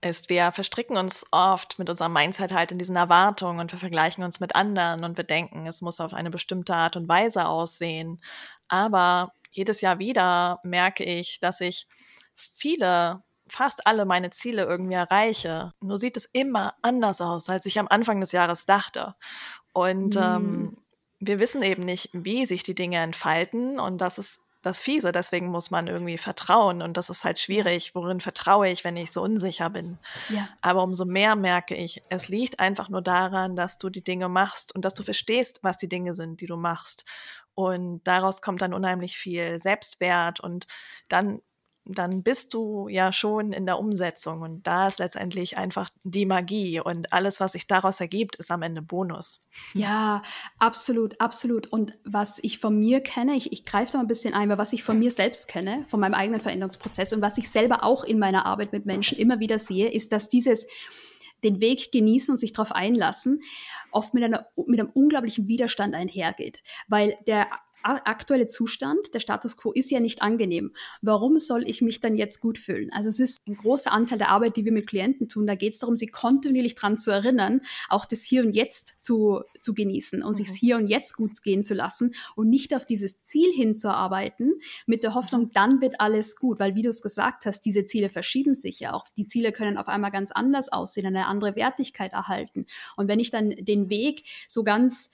ist, 0.00 0.28
wir 0.28 0.52
verstricken 0.52 0.96
uns 0.96 1.26
oft 1.32 1.78
mit 1.78 1.90
unserem 1.90 2.12
Mindset 2.12 2.52
halt 2.52 2.72
in 2.72 2.78
diesen 2.78 2.96
Erwartungen 2.96 3.60
und 3.60 3.72
wir 3.72 3.78
vergleichen 3.78 4.22
uns 4.22 4.40
mit 4.40 4.54
anderen 4.54 5.04
und 5.04 5.16
wir 5.16 5.24
denken, 5.24 5.66
es 5.66 5.80
muss 5.80 6.00
auf 6.00 6.14
eine 6.14 6.30
bestimmte 6.30 6.74
Art 6.74 6.96
und 6.96 7.08
Weise 7.08 7.46
aussehen. 7.46 8.20
Aber 8.68 9.32
jedes 9.50 9.80
Jahr 9.80 9.98
wieder 9.98 10.60
merke 10.62 11.04
ich, 11.04 11.40
dass 11.40 11.60
ich 11.60 11.86
viele, 12.36 13.22
fast 13.48 13.86
alle 13.86 14.04
meine 14.04 14.30
Ziele 14.30 14.64
irgendwie 14.64 14.94
erreiche. 14.94 15.72
Nur 15.80 15.98
sieht 15.98 16.16
es 16.16 16.26
immer 16.26 16.74
anders 16.82 17.20
aus, 17.20 17.48
als 17.48 17.66
ich 17.66 17.78
am 17.78 17.88
Anfang 17.88 18.20
des 18.20 18.32
Jahres 18.32 18.66
dachte. 18.66 19.14
Und 19.72 20.14
mm. 20.14 20.18
ähm, 20.18 20.76
wir 21.18 21.38
wissen 21.38 21.62
eben 21.62 21.82
nicht, 21.82 22.10
wie 22.12 22.46
sich 22.46 22.62
die 22.62 22.74
Dinge 22.74 22.98
entfalten 22.98 23.80
und 23.80 23.98
das 23.98 24.18
ist 24.18 24.40
das 24.62 24.82
Fiese. 24.82 25.12
Deswegen 25.12 25.48
muss 25.48 25.70
man 25.70 25.86
irgendwie 25.86 26.18
vertrauen. 26.18 26.82
Und 26.82 26.96
das 26.96 27.10
ist 27.10 27.24
halt 27.24 27.38
schwierig. 27.38 27.94
Worin 27.94 28.20
vertraue 28.20 28.68
ich, 28.68 28.84
wenn 28.84 28.96
ich 28.96 29.12
so 29.12 29.22
unsicher 29.22 29.70
bin? 29.70 29.98
Ja. 30.28 30.48
Aber 30.60 30.82
umso 30.82 31.04
mehr 31.04 31.36
merke 31.36 31.74
ich, 31.74 32.02
es 32.08 32.28
liegt 32.28 32.60
einfach 32.60 32.88
nur 32.88 33.02
daran, 33.02 33.56
dass 33.56 33.78
du 33.78 33.90
die 33.90 34.04
Dinge 34.04 34.28
machst 34.28 34.74
und 34.74 34.84
dass 34.84 34.94
du 34.94 35.02
verstehst, 35.02 35.60
was 35.62 35.76
die 35.76 35.88
Dinge 35.88 36.14
sind, 36.14 36.40
die 36.40 36.46
du 36.46 36.56
machst. 36.56 37.04
Und 37.54 38.02
daraus 38.04 38.40
kommt 38.40 38.62
dann 38.62 38.74
unheimlich 38.74 39.16
viel 39.16 39.58
Selbstwert 39.58 40.38
und 40.40 40.66
dann 41.08 41.40
dann 41.88 42.22
bist 42.22 42.54
du 42.54 42.88
ja 42.88 43.12
schon 43.12 43.52
in 43.52 43.66
der 43.66 43.78
Umsetzung 43.78 44.42
und 44.42 44.66
da 44.66 44.88
ist 44.88 44.98
letztendlich 44.98 45.56
einfach 45.56 45.88
die 46.04 46.26
Magie 46.26 46.80
und 46.80 47.12
alles, 47.12 47.40
was 47.40 47.52
sich 47.52 47.66
daraus 47.66 48.00
ergibt, 48.00 48.36
ist 48.36 48.50
am 48.50 48.62
Ende 48.62 48.82
Bonus. 48.82 49.46
Ja, 49.74 50.22
absolut, 50.58 51.20
absolut. 51.20 51.66
Und 51.66 51.98
was 52.04 52.38
ich 52.42 52.58
von 52.58 52.78
mir 52.78 53.00
kenne, 53.00 53.36
ich, 53.36 53.52
ich 53.52 53.64
greife 53.64 53.92
da 53.92 53.98
mal 53.98 54.04
ein 54.04 54.08
bisschen 54.08 54.34
ein, 54.34 54.48
weil 54.48 54.58
was 54.58 54.72
ich 54.72 54.82
von 54.82 54.98
mir 54.98 55.10
selbst 55.10 55.46
kenne, 55.46 55.84
von 55.88 56.00
meinem 56.00 56.14
eigenen 56.14 56.40
Veränderungsprozess 56.40 57.12
und 57.12 57.22
was 57.22 57.38
ich 57.38 57.50
selber 57.50 57.84
auch 57.84 58.02
in 58.02 58.18
meiner 58.18 58.44
Arbeit 58.46 58.72
mit 58.72 58.86
Menschen 58.86 59.18
immer 59.18 59.40
wieder 59.40 59.58
sehe, 59.58 59.90
ist, 59.90 60.12
dass 60.12 60.28
dieses 60.28 60.66
den 61.44 61.60
Weg 61.60 61.92
genießen 61.92 62.32
und 62.32 62.38
sich 62.38 62.52
darauf 62.52 62.72
einlassen, 62.72 63.42
oft 63.90 64.14
mit, 64.14 64.24
einer, 64.24 64.46
mit 64.66 64.80
einem 64.80 64.90
unglaublichen 64.90 65.46
Widerstand 65.48 65.94
einhergeht. 65.94 66.62
Weil 66.88 67.16
der 67.26 67.48
aktuelle 67.82 68.46
Zustand, 68.46 69.14
der 69.14 69.20
Status 69.20 69.56
quo 69.56 69.72
ist 69.72 69.90
ja 69.90 70.00
nicht 70.00 70.22
angenehm. 70.22 70.72
Warum 71.02 71.38
soll 71.38 71.62
ich 71.68 71.82
mich 71.82 72.00
dann 72.00 72.16
jetzt 72.16 72.40
gut 72.40 72.58
fühlen? 72.58 72.90
Also 72.92 73.08
es 73.08 73.20
ist 73.20 73.38
ein 73.46 73.56
großer 73.56 73.92
Anteil 73.92 74.18
der 74.18 74.30
Arbeit, 74.30 74.56
die 74.56 74.64
wir 74.64 74.72
mit 74.72 74.86
Klienten 74.86 75.28
tun. 75.28 75.46
Da 75.46 75.54
geht 75.54 75.74
es 75.74 75.78
darum, 75.78 75.96
sie 75.96 76.06
kontinuierlich 76.06 76.74
daran 76.74 76.98
zu 76.98 77.10
erinnern, 77.10 77.60
auch 77.88 78.04
das 78.04 78.22
Hier 78.22 78.44
und 78.44 78.54
Jetzt 78.54 78.96
zu, 79.00 79.42
zu 79.60 79.74
genießen 79.74 80.22
und 80.22 80.32
mhm. 80.38 80.44
sich 80.44 80.48
hier 80.58 80.76
und 80.76 80.86
jetzt 80.86 81.14
gut 81.14 81.42
gehen 81.42 81.64
zu 81.64 81.74
lassen 81.74 82.14
und 82.36 82.48
nicht 82.48 82.74
auf 82.74 82.84
dieses 82.84 83.24
Ziel 83.24 83.52
hinzuarbeiten 83.52 84.60
mit 84.86 85.02
der 85.02 85.14
Hoffnung, 85.14 85.42
mhm. 85.42 85.50
dann 85.52 85.80
wird 85.80 86.00
alles 86.00 86.36
gut. 86.36 86.58
Weil 86.58 86.74
wie 86.74 86.82
du 86.82 86.88
es 86.88 87.02
gesagt 87.02 87.46
hast, 87.46 87.60
diese 87.62 87.84
Ziele 87.84 88.10
verschieben 88.10 88.54
sich 88.54 88.80
ja 88.80 88.92
auch. 88.92 89.06
Die 89.16 89.26
Ziele 89.26 89.52
können 89.52 89.78
auf 89.78 89.88
einmal 89.88 90.10
ganz 90.10 90.30
anders 90.32 90.70
aussehen, 90.70 91.06
eine 91.06 91.26
andere 91.26 91.56
Wertigkeit 91.56 92.12
erhalten. 92.12 92.66
Und 92.96 93.08
wenn 93.08 93.20
ich 93.20 93.30
dann 93.30 93.50
den 93.50 93.88
Weg 93.88 94.24
so 94.46 94.64
ganz 94.64 95.10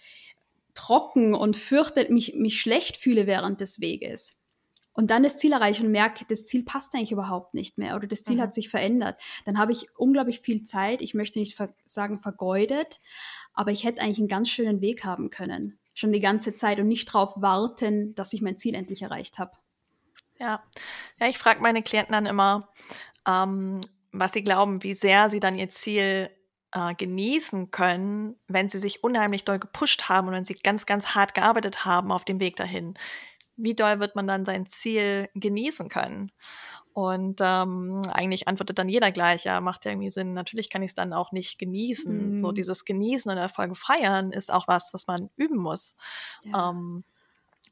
trocken 0.74 1.34
und 1.34 1.56
fürchtet 1.56 2.10
mich, 2.10 2.34
mich 2.34 2.60
schlecht 2.60 2.96
fühle 2.96 3.26
während 3.26 3.60
des 3.60 3.80
Weges 3.80 4.44
und 4.94 5.10
dann 5.10 5.24
das 5.24 5.37
Ziel 5.38 5.52
erreiche 5.52 5.82
und 5.82 5.90
merke, 5.90 6.24
das 6.28 6.46
Ziel 6.46 6.64
passt 6.64 6.94
eigentlich 6.94 7.12
überhaupt 7.12 7.52
nicht 7.52 7.76
mehr 7.76 7.96
oder 7.96 8.06
das 8.06 8.22
Ziel 8.22 8.37
mhm. 8.37 8.42
hat 8.42 8.54
sich 8.54 8.70
verändert, 8.70 9.20
dann 9.44 9.58
habe 9.58 9.72
ich 9.72 9.87
unglaublich 9.96 10.40
viel 10.40 10.62
Zeit, 10.62 11.02
ich 11.02 11.14
möchte 11.14 11.40
nicht 11.40 11.56
ver 11.56 11.74
sagen 11.84 12.18
vergeudet, 12.18 13.00
aber 13.52 13.72
ich 13.72 13.84
hätte 13.84 14.00
eigentlich 14.00 14.18
einen 14.18 14.28
ganz 14.28 14.48
schönen 14.48 14.80
Weg 14.80 15.04
haben 15.04 15.30
können, 15.30 15.78
schon 15.92 16.12
die 16.12 16.20
ganze 16.20 16.54
Zeit 16.54 16.78
und 16.78 16.88
nicht 16.88 17.08
darauf 17.08 17.40
warten, 17.42 18.14
dass 18.14 18.32
ich 18.32 18.40
mein 18.40 18.56
Ziel 18.56 18.74
endlich 18.74 19.02
erreicht 19.02 19.38
habe. 19.38 19.52
Ja, 20.38 20.62
ja 21.20 21.28
ich 21.28 21.38
frage 21.38 21.60
meine 21.60 21.82
Klienten 21.82 22.12
dann 22.12 22.26
immer, 22.26 22.68
ähm, 23.28 23.80
was 24.12 24.32
sie 24.32 24.44
glauben, 24.44 24.82
wie 24.82 24.94
sehr 24.94 25.28
sie 25.28 25.40
dann 25.40 25.56
ihr 25.56 25.68
Ziel 25.70 26.30
äh, 26.74 26.94
genießen 26.94 27.70
können, 27.70 28.37
wenn 28.48 28.68
sie 28.68 28.78
sich 28.78 29.02
unheimlich 29.02 29.44
doll 29.44 29.58
gepusht 29.58 30.08
haben 30.08 30.28
und 30.28 30.34
wenn 30.34 30.44
sie 30.44 30.54
ganz, 30.54 30.87
ganz 30.87 31.14
hart 31.14 31.32
gearbeitet 31.34 31.84
haben 31.84 32.12
auf 32.12 32.24
dem 32.24 32.40
Weg 32.40 32.56
dahin. 32.56 32.94
Wie 33.56 33.74
doll 33.74 34.00
wird 34.00 34.16
man 34.16 34.26
dann 34.26 34.44
sein 34.44 34.66
Ziel 34.66 35.28
genießen 35.34 35.88
können? 35.88 36.32
Und 36.92 37.40
ähm, 37.40 38.02
eigentlich 38.12 38.48
antwortet 38.48 38.78
dann 38.78 38.88
jeder 38.88 39.12
gleich, 39.12 39.44
ja, 39.44 39.60
macht 39.60 39.84
ja 39.84 39.92
irgendwie 39.92 40.10
Sinn. 40.10 40.32
Natürlich 40.32 40.70
kann 40.70 40.82
ich 40.82 40.90
es 40.90 40.94
dann 40.94 41.12
auch 41.12 41.32
nicht 41.32 41.58
genießen. 41.58 42.34
Mm. 42.34 42.38
So 42.38 42.48
mhm. 42.48 42.54
dieses 42.54 42.84
Genießen 42.84 43.30
und 43.30 43.38
Erfolge 43.38 43.74
feiern 43.74 44.32
ist 44.32 44.52
auch 44.52 44.68
was, 44.68 44.92
was 44.92 45.06
man 45.06 45.30
üben 45.37 45.58
muss. 45.58 45.96
Ja. 46.42 46.70
Ähm, 46.70 47.04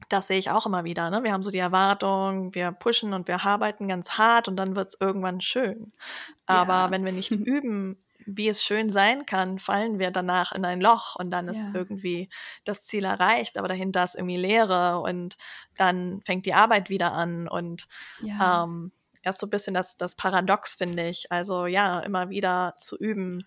das 0.08 0.26
sehe 0.26 0.38
ich 0.38 0.50
auch 0.50 0.66
immer 0.66 0.84
wieder. 0.84 1.10
Ne? 1.10 1.22
Wir 1.22 1.32
haben 1.32 1.42
so 1.42 1.50
die 1.50 1.58
Erwartung, 1.58 2.54
wir 2.54 2.72
pushen 2.72 3.12
und 3.12 3.28
wir 3.28 3.44
arbeiten 3.44 3.88
ganz 3.88 4.18
hart 4.18 4.48
und 4.48 4.56
dann 4.56 4.74
wird 4.74 4.88
es 4.88 5.00
irgendwann 5.00 5.40
schön. 5.40 5.92
Aber 6.46 6.74
ja. 6.74 6.90
wenn 6.90 7.04
wir 7.04 7.12
nicht 7.12 7.30
üben, 7.30 7.98
wie 8.26 8.48
es 8.48 8.62
schön 8.62 8.90
sein 8.90 9.26
kann, 9.26 9.58
fallen 9.58 9.98
wir 9.98 10.10
danach 10.10 10.52
in 10.52 10.64
ein 10.64 10.80
Loch 10.80 11.16
und 11.16 11.30
dann 11.30 11.48
ist 11.48 11.68
ja. 11.68 11.74
irgendwie 11.74 12.28
das 12.64 12.84
Ziel 12.84 13.04
erreicht, 13.04 13.58
aber 13.58 13.68
dahinter 13.68 14.04
ist 14.04 14.14
irgendwie 14.14 14.36
Leere 14.36 15.00
und 15.00 15.36
dann 15.76 16.20
fängt 16.22 16.46
die 16.46 16.54
Arbeit 16.54 16.90
wieder 16.90 17.12
an 17.12 17.48
und 17.48 17.86
ja. 18.20 18.64
ähm, 18.64 18.92
erst 19.22 19.40
so 19.40 19.46
ein 19.46 19.50
bisschen 19.50 19.74
das, 19.74 19.96
das 19.96 20.14
Paradox, 20.14 20.74
finde 20.74 21.08
ich. 21.08 21.30
Also 21.30 21.66
ja, 21.66 22.00
immer 22.00 22.30
wieder 22.30 22.74
zu 22.78 22.96
üben, 22.98 23.46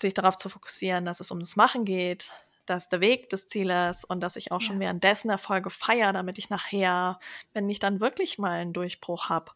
sich 0.00 0.14
darauf 0.14 0.36
zu 0.36 0.48
fokussieren, 0.48 1.04
dass 1.04 1.20
es 1.20 1.30
um 1.30 1.40
das 1.40 1.56
Machen 1.56 1.84
geht, 1.84 2.32
dass 2.68 2.88
der 2.88 3.00
Weg 3.00 3.30
des 3.30 3.46
Zieles 3.46 4.04
und 4.04 4.20
dass 4.20 4.36
ich 4.36 4.52
auch 4.52 4.60
schon 4.60 4.78
währenddessen 4.78 5.30
Erfolge 5.30 5.70
feiere, 5.70 6.12
damit 6.12 6.38
ich 6.38 6.50
nachher, 6.50 7.18
wenn 7.54 7.68
ich 7.70 7.78
dann 7.78 8.00
wirklich 8.00 8.38
mal 8.38 8.58
einen 8.58 8.72
Durchbruch 8.72 9.28
habe 9.28 9.52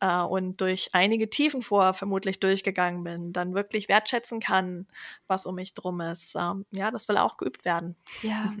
äh, 0.00 0.20
und 0.20 0.60
durch 0.60 0.90
einige 0.92 1.30
Tiefen 1.30 1.62
vor 1.62 1.94
vermutlich 1.94 2.40
durchgegangen 2.40 3.04
bin, 3.04 3.32
dann 3.32 3.54
wirklich 3.54 3.88
wertschätzen 3.88 4.40
kann, 4.40 4.86
was 5.26 5.46
um 5.46 5.54
mich 5.54 5.74
drum 5.74 6.00
ist. 6.00 6.34
Ähm, 6.38 6.66
ja, 6.72 6.90
das 6.90 7.08
will 7.08 7.16
auch 7.16 7.36
geübt 7.36 7.64
werden. 7.64 7.96
Ja, 8.22 8.52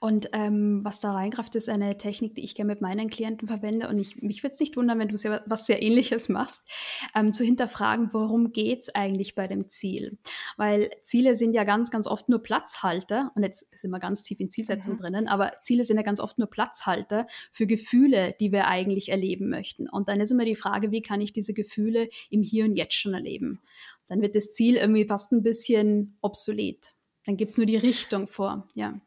und 0.00 0.30
ähm, 0.32 0.84
was 0.84 1.00
da 1.00 1.12
reingreift, 1.12 1.54
ist 1.54 1.68
eine 1.68 1.96
Technik, 1.96 2.34
die 2.34 2.44
ich 2.44 2.54
gerne 2.54 2.72
mit 2.72 2.80
meinen 2.80 3.10
Klienten 3.10 3.48
verwende 3.48 3.88
und 3.88 3.98
ich, 3.98 4.22
mich 4.22 4.42
würde 4.42 4.54
es 4.54 4.60
nicht 4.60 4.76
wundern, 4.76 4.98
wenn 4.98 5.08
du 5.08 5.16
sehr, 5.16 5.42
was 5.46 5.66
sehr 5.66 5.82
ähnliches 5.82 6.28
machst, 6.28 6.68
ähm, 7.14 7.32
zu 7.32 7.44
hinterfragen, 7.44 8.10
worum 8.12 8.52
geht 8.52 8.82
es 8.82 8.94
eigentlich 8.94 9.34
bei 9.34 9.46
dem 9.46 9.68
Ziel? 9.68 10.18
Weil 10.56 10.90
Ziele 11.02 11.34
sind 11.34 11.54
ja 11.54 11.64
ganz, 11.64 11.90
ganz 11.90 12.06
oft 12.06 12.28
nur 12.28 12.42
Platzhalter 12.42 13.32
und 13.34 13.42
jetzt 13.42 13.66
sind 13.78 13.90
wir 13.90 13.98
ganz 13.98 14.22
tief 14.22 14.40
in 14.40 14.50
Zielsetzung 14.50 14.94
mhm. 14.94 14.98
drinnen, 14.98 15.28
aber 15.28 15.52
Ziele 15.62 15.84
sind 15.84 15.96
ja 15.96 16.02
ganz 16.02 16.20
oft 16.20 16.38
nur 16.38 16.48
Platzhalter 16.48 17.26
für 17.52 17.66
Gefühle, 17.66 18.34
die 18.40 18.52
wir 18.52 18.66
eigentlich 18.66 19.10
erleben 19.10 19.48
möchten. 19.48 19.88
Und 19.88 20.08
dann 20.08 20.20
ist 20.20 20.30
immer 20.30 20.44
die 20.44 20.56
Frage, 20.56 20.87
wie 20.90 21.02
kann 21.02 21.20
ich 21.20 21.32
diese 21.32 21.54
Gefühle 21.54 22.08
im 22.30 22.42
Hier 22.42 22.64
und 22.64 22.76
Jetzt 22.76 22.94
schon 22.94 23.14
erleben? 23.14 23.60
Dann 24.06 24.22
wird 24.22 24.34
das 24.34 24.52
Ziel 24.52 24.76
irgendwie 24.76 25.06
fast 25.06 25.32
ein 25.32 25.42
bisschen 25.42 26.16
obsolet. 26.20 26.90
Dann 27.26 27.36
gibt 27.36 27.52
es 27.52 27.58
nur 27.58 27.66
die 27.66 27.76
Richtung 27.76 28.26
vor, 28.26 28.66
ja. 28.74 29.00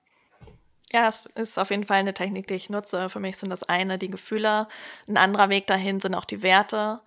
Ja, 0.93 1.07
es 1.07 1.25
ist 1.25 1.57
auf 1.57 1.69
jeden 1.69 1.85
Fall 1.85 1.99
eine 1.99 2.13
Technik, 2.13 2.47
die 2.47 2.55
ich 2.55 2.69
nutze. 2.69 3.09
Für 3.09 3.21
mich 3.21 3.37
sind 3.37 3.49
das 3.49 3.63
eine 3.63 3.97
die 3.97 4.09
Gefühle, 4.09 4.67
ein 5.07 5.17
anderer 5.17 5.49
Weg 5.49 5.65
dahin 5.67 6.01
sind 6.01 6.15
auch 6.15 6.25
die 6.25 6.43
Werte. 6.43 7.01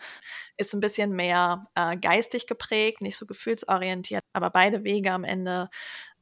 Ist 0.56 0.74
ein 0.74 0.80
bisschen 0.80 1.12
mehr 1.12 1.66
äh, 1.74 1.96
geistig 1.98 2.46
geprägt, 2.46 3.02
nicht 3.02 3.16
so 3.16 3.26
gefühlsorientiert, 3.26 4.22
aber 4.32 4.48
beide 4.50 4.84
Wege 4.84 5.12
am 5.12 5.24
Ende 5.24 5.68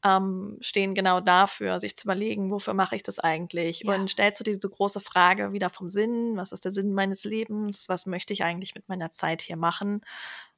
ähm, 0.04 0.58
stehen 0.60 0.94
genau 0.94 1.20
dafür, 1.20 1.80
sich 1.80 1.96
zu 1.96 2.06
überlegen, 2.06 2.50
wofür 2.50 2.74
mache 2.74 2.96
ich 2.96 3.02
das 3.02 3.18
eigentlich? 3.18 3.80
Ja. 3.80 3.94
Und 3.94 4.10
stellst 4.10 4.40
du 4.40 4.44
diese 4.44 4.68
große 4.68 5.00
Frage 5.00 5.52
wieder 5.52 5.70
vom 5.70 5.88
Sinn, 5.88 6.36
was 6.36 6.52
ist 6.52 6.64
der 6.64 6.72
Sinn 6.72 6.92
meines 6.92 7.24
Lebens? 7.24 7.88
Was 7.88 8.06
möchte 8.06 8.32
ich 8.32 8.44
eigentlich 8.44 8.74
mit 8.74 8.88
meiner 8.88 9.12
Zeit 9.12 9.42
hier 9.42 9.56
machen? 9.56 10.00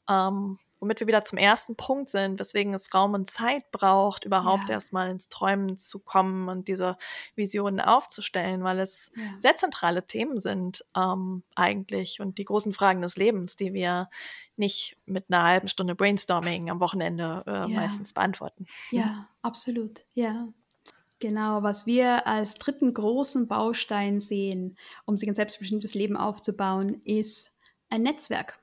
Ähm, 0.08 0.58
womit 0.84 1.00
wir 1.00 1.06
wieder 1.06 1.24
zum 1.24 1.38
ersten 1.38 1.76
Punkt 1.76 2.10
sind, 2.10 2.38
weswegen 2.38 2.74
es 2.74 2.92
Raum 2.92 3.14
und 3.14 3.30
Zeit 3.30 3.70
braucht, 3.72 4.26
überhaupt 4.26 4.68
ja. 4.68 4.74
erstmal 4.74 5.08
ins 5.08 5.30
Träumen 5.30 5.78
zu 5.78 5.98
kommen 5.98 6.50
und 6.50 6.68
diese 6.68 6.98
Visionen 7.36 7.80
aufzustellen, 7.80 8.62
weil 8.64 8.80
es 8.80 9.10
ja. 9.16 9.22
sehr 9.38 9.56
zentrale 9.56 10.06
Themen 10.06 10.40
sind 10.40 10.84
ähm, 10.94 11.42
eigentlich 11.54 12.20
und 12.20 12.36
die 12.36 12.44
großen 12.44 12.74
Fragen 12.74 13.00
des 13.00 13.16
Lebens, 13.16 13.56
die 13.56 13.72
wir 13.72 14.10
nicht 14.56 14.98
mit 15.06 15.24
einer 15.30 15.42
halben 15.42 15.68
Stunde 15.68 15.94
Brainstorming 15.94 16.68
am 16.68 16.80
Wochenende 16.80 17.44
äh, 17.46 17.52
ja. 17.52 17.68
meistens 17.68 18.12
beantworten. 18.12 18.66
Ja, 18.90 19.26
absolut. 19.40 20.02
Ja. 20.12 20.48
Genau, 21.18 21.62
was 21.62 21.86
wir 21.86 22.26
als 22.26 22.56
dritten 22.56 22.92
großen 22.92 23.48
Baustein 23.48 24.20
sehen, 24.20 24.76
um 25.06 25.16
sich 25.16 25.30
ein 25.30 25.34
selbstbestimmtes 25.34 25.94
Leben 25.94 26.18
aufzubauen, 26.18 27.00
ist 27.06 27.52
ein 27.88 28.02
Netzwerk. 28.02 28.58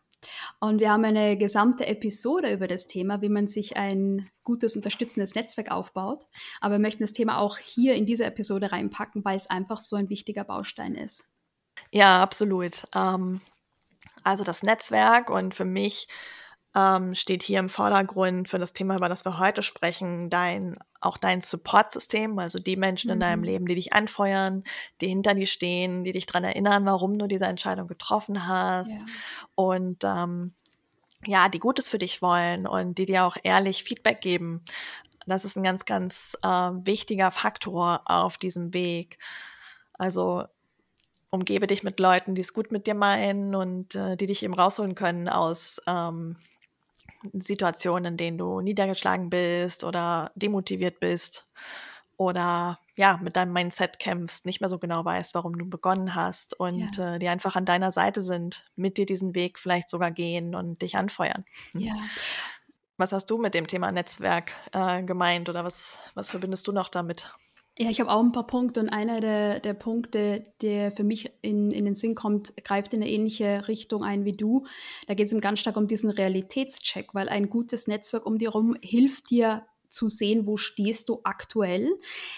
Und 0.60 0.80
wir 0.80 0.92
haben 0.92 1.06
eine 1.06 1.38
gesamte 1.38 1.86
Episode 1.88 2.52
über 2.52 2.68
das 2.68 2.88
Thema, 2.88 3.22
wie 3.22 3.30
man 3.30 3.48
sich 3.48 3.78
ein 3.78 4.30
gutes, 4.44 4.76
unterstützendes 4.76 5.36
Netzwerk 5.36 5.72
aufbaut. 5.72 6.26
Aber 6.60 6.76
wir 6.76 6.80
möchten 6.80 7.04
das 7.04 7.14
Thema 7.14 7.40
auch 7.40 7.58
hier 7.58 7.96
in 7.96 8.06
diese 8.06 8.26
Episode 8.26 8.72
reinpacken, 8.72 9.26
weil 9.26 9.36
es 9.36 9.50
einfach 9.50 9.82
so 9.82 9.96
ein 9.96 10.10
wichtiger 10.10 10.44
Baustein 10.44 10.96
ist. 10.96 11.26
Ja, 11.92 12.22
absolut. 12.22 12.88
Ähm, 12.96 13.42
also 14.24 14.44
das 14.44 14.64
Netzwerk 14.64 15.30
und 15.30 15.56
für 15.56 15.66
mich 15.66 16.08
ähm, 16.76 17.16
steht 17.16 17.44
hier 17.44 17.60
im 17.60 17.70
Vordergrund 17.70 18.48
für 18.50 18.60
das 18.60 18.74
Thema, 18.74 18.96
über 18.96 19.10
das 19.10 19.26
wir 19.26 19.40
heute 19.40 19.62
sprechen, 19.62 20.30
dein, 20.30 20.78
auch 21.02 21.18
dein 21.18 21.42
Support-System, 21.42 22.40
also 22.40 22.60
die 22.60 22.78
Menschen 22.78 23.10
mhm. 23.10 23.14
in 23.14 23.20
deinem 23.20 23.40
mhm. 23.40 23.46
Leben, 23.46 23.66
die 23.66 23.76
dich 23.76 23.94
anfeuern, 23.94 24.64
die 25.02 25.08
hinter 25.08 25.34
dir 25.34 25.48
stehen, 25.48 26.04
die 26.04 26.14
dich 26.14 26.26
daran 26.26 26.46
erinnern, 26.46 26.86
warum 26.86 27.18
du 27.18 27.28
diese 27.28 27.46
Entscheidung 27.46 27.88
getroffen 27.88 28.48
hast 28.48 29.02
ja. 29.02 29.06
und 29.56 30.04
ähm, 30.04 30.54
ja, 31.26 31.50
die 31.50 31.60
Gutes 31.60 31.88
für 31.88 32.00
dich 32.00 32.22
wollen 32.22 32.66
und 32.66 32.98
die 32.98 33.06
dir 33.06 33.26
auch 33.26 33.38
ehrlich 33.44 33.84
Feedback 33.84 34.22
geben. 34.22 34.64
Das 35.28 35.46
ist 35.46 35.56
ein 35.56 35.64
ganz, 35.64 35.86
ganz 35.86 36.36
äh, 36.42 36.48
wichtiger 36.48 37.32
Faktor 37.32 38.02
auf 38.06 38.38
diesem 38.38 38.74
Weg. 38.74 39.20
Also 39.94 40.46
umgebe 41.30 41.68
dich 41.68 41.84
mit 41.84 42.00
Leuten, 42.00 42.34
die 42.34 42.42
es 42.42 42.54
gut 42.54 42.72
mit 42.72 42.88
dir 42.88 42.96
meinen 42.96 43.54
und 43.56 43.94
äh, 43.96 44.18
die 44.18 44.26
dich 44.26 44.42
eben 44.42 44.54
rausholen 44.54 44.96
können 44.96 45.30
aus 45.30 45.82
ähm, 45.86 46.38
Situationen, 47.34 48.14
in 48.14 48.18
denen 48.18 48.38
du 48.38 48.62
niedergeschlagen 48.62 49.30
bist 49.30 49.84
oder 49.84 50.32
demotiviert 50.36 51.00
bist 51.00 51.48
oder 52.18 52.80
ja, 52.96 53.18
mit 53.22 53.36
deinem 53.36 53.54
Mindset 53.54 53.98
kämpfst, 54.00 54.46
nicht 54.46 54.62
mehr 54.62 54.70
so 54.70 54.78
genau 54.78 55.04
weißt, 55.04 55.34
warum 55.34 55.58
du 55.58 55.68
begonnen 55.68 56.14
hast 56.14 56.60
und 56.60 56.98
ja. 56.98 57.16
äh, 57.16 57.20
die 57.20 57.28
einfach 57.28 57.56
an 57.56 57.66
deiner 57.66 57.92
Seite 57.92 58.22
sind, 58.22 58.66
mit 58.76 58.98
dir 58.98 59.06
diesen 59.06 59.34
Weg 59.34 59.58
vielleicht 59.58 59.90
sogar 59.90 60.12
gehen 60.12 60.54
und 60.54 60.82
dich 60.82 60.98
anfeuern. 60.98 61.46
Ja. 61.74 61.94
Was 62.98 63.12
hast 63.12 63.32
du 63.32 63.40
mit 63.40 63.56
dem 63.56 63.66
Thema 63.66 63.92
Netzwerk 63.92 64.52
äh, 64.74 65.02
gemeint 65.02 65.50
oder 65.50 65.64
was, 65.64 66.00
was 66.14 66.30
verbindest 66.30 66.68
du 66.68 66.72
noch 66.72 66.90
damit? 66.90 67.34
Ja, 67.82 67.90
ich 67.90 68.00
habe 68.00 68.12
auch 68.12 68.20
ein 68.20 68.32
paar 68.32 68.46
Punkte 68.46 68.80
und 68.80 68.90
einer 68.90 69.22
der, 69.22 69.60
der 69.60 69.74
Punkte, 69.74 70.44
der 70.62 70.92
für 70.92 71.04
mich 71.04 71.32
in, 71.42 71.72
in 71.72 71.86
den 71.86 71.96
Sinn 71.96 72.14
kommt, 72.14 72.54
greift 72.64 72.94
in 72.94 73.02
eine 73.02 73.10
ähnliche 73.10 73.68
Richtung 73.68 74.04
ein 74.04 74.24
wie 74.24 74.34
du. 74.34 74.68
Da 75.08 75.16
geht 75.16 75.32
es 75.32 75.42
ganz 75.42 75.62
stark 75.62 75.78
um 75.78 75.88
diesen 75.88 76.12
Realitätscheck, 76.12 77.16
weil 77.16 77.28
ein 77.28 77.50
gutes 77.50 77.88
Netzwerk 77.88 78.28
um 78.28 78.38
dir 78.38 78.50
herum 78.50 78.76
hilft 78.84 79.32
dir 79.32 79.66
zu 79.90 80.10
sehen, 80.10 80.46
wo 80.46 80.58
stehst 80.58 81.10
du 81.10 81.22
aktuell, 81.24 81.90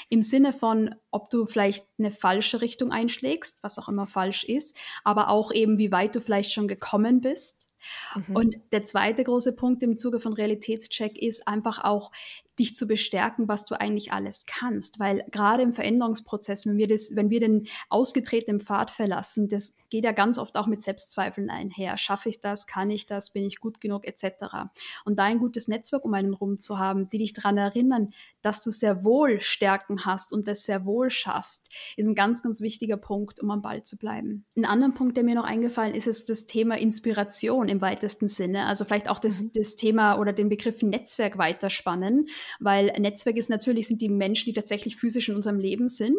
im 0.08 0.21
Sinne 0.21 0.53
von, 0.53 0.95
ob 1.12 1.29
du 1.29 1.45
vielleicht 1.45 1.86
eine 1.99 2.12
falsche 2.12 2.62
Richtung 2.62 2.93
einschlägst, 2.93 3.62
was 3.63 3.77
auch 3.77 3.89
immer 3.89 4.08
falsch 4.08 4.45
ist, 4.45 4.77
aber 5.03 5.27
auch 5.27 5.51
eben, 5.51 5.77
wie 5.77 5.91
weit 5.91 6.15
du 6.15 6.21
vielleicht 6.21 6.53
schon 6.53 6.69
gekommen 6.69 7.19
bist. 7.19 7.69
Mhm. 8.15 8.36
Und 8.36 8.56
der 8.71 8.84
zweite 8.84 9.23
große 9.23 9.56
Punkt 9.56 9.84
im 9.84 9.97
Zuge 9.97 10.19
von 10.19 10.34
Realitätscheck 10.34 11.21
ist 11.21 11.47
einfach 11.47 11.84
auch 11.84 12.12
dich 12.59 12.75
zu 12.75 12.87
bestärken, 12.87 13.47
was 13.47 13.65
du 13.65 13.79
eigentlich 13.79 14.11
alles 14.11 14.45
kannst. 14.45 14.99
Weil 14.99 15.25
gerade 15.31 15.63
im 15.63 15.73
Veränderungsprozess, 15.73 16.65
wenn 16.65 16.77
wir, 16.77 16.87
das, 16.87 17.15
wenn 17.15 17.29
wir 17.29 17.39
den 17.39 17.67
ausgetretenen 17.89 18.61
Pfad 18.61 18.91
verlassen, 18.91 19.47
das 19.47 19.75
geht 19.89 20.03
ja 20.03 20.11
ganz 20.11 20.37
oft 20.37 20.57
auch 20.57 20.67
mit 20.67 20.81
Selbstzweifeln 20.81 21.49
einher. 21.49 21.97
Schaffe 21.97 22.29
ich 22.29 22.39
das? 22.39 22.67
Kann 22.67 22.89
ich 22.89 23.05
das? 23.05 23.31
Bin 23.31 23.45
ich 23.45 23.59
gut 23.59 23.81
genug? 23.81 24.05
Etc. 24.05 24.25
Und 25.05 25.19
da 25.19 25.23
ein 25.23 25.39
gutes 25.39 25.67
Netzwerk 25.67 26.05
um 26.05 26.13
einen 26.13 26.33
rum 26.33 26.59
zu 26.59 26.79
haben, 26.79 27.09
die 27.09 27.17
dich 27.17 27.33
daran 27.33 27.57
erinnern, 27.57 28.13
dass 28.41 28.61
du 28.61 28.71
sehr 28.71 29.03
wohl 29.03 29.41
Stärken 29.41 30.05
hast 30.05 30.33
und 30.33 30.47
das 30.47 30.63
sehr 30.63 30.85
wohl 30.85 31.09
schaffst, 31.09 31.69
ist 31.95 32.07
ein 32.07 32.15
ganz, 32.15 32.43
ganz 32.43 32.61
wichtiger 32.61 32.97
Punkt, 32.97 33.39
um 33.39 33.49
am 33.51 33.61
Ball 33.61 33.83
zu 33.83 33.97
bleiben. 33.97 34.45
Ein 34.55 34.65
anderer 34.65 34.91
Punkt, 34.91 35.17
der 35.17 35.23
mir 35.23 35.35
noch 35.35 35.45
eingefallen 35.45 35.95
ist, 35.95 36.07
ist 36.07 36.29
das 36.29 36.45
Thema 36.45 36.77
Inspiration 36.77 37.69
im 37.69 37.81
weitesten 37.81 38.27
Sinne. 38.27 38.65
Also 38.65 38.85
vielleicht 38.85 39.09
auch 39.09 39.19
das, 39.19 39.41
mhm. 39.41 39.51
das 39.55 39.75
Thema 39.75 40.19
oder 40.19 40.33
den 40.33 40.49
Begriff 40.49 40.81
Netzwerk 40.81 41.37
weiterspannen 41.37 42.27
weil 42.60 42.88
Netzwerk 42.99 43.38
ist 43.38 43.49
natürlich, 43.49 43.88
sind 43.88 44.01
die 44.01 44.10
Menschen, 44.10 44.45
die 44.45 44.53
tatsächlich 44.53 44.95
physisch 44.95 45.29
in 45.29 45.36
unserem 45.36 45.60
Leben 45.60 45.89
sind. 45.89 46.17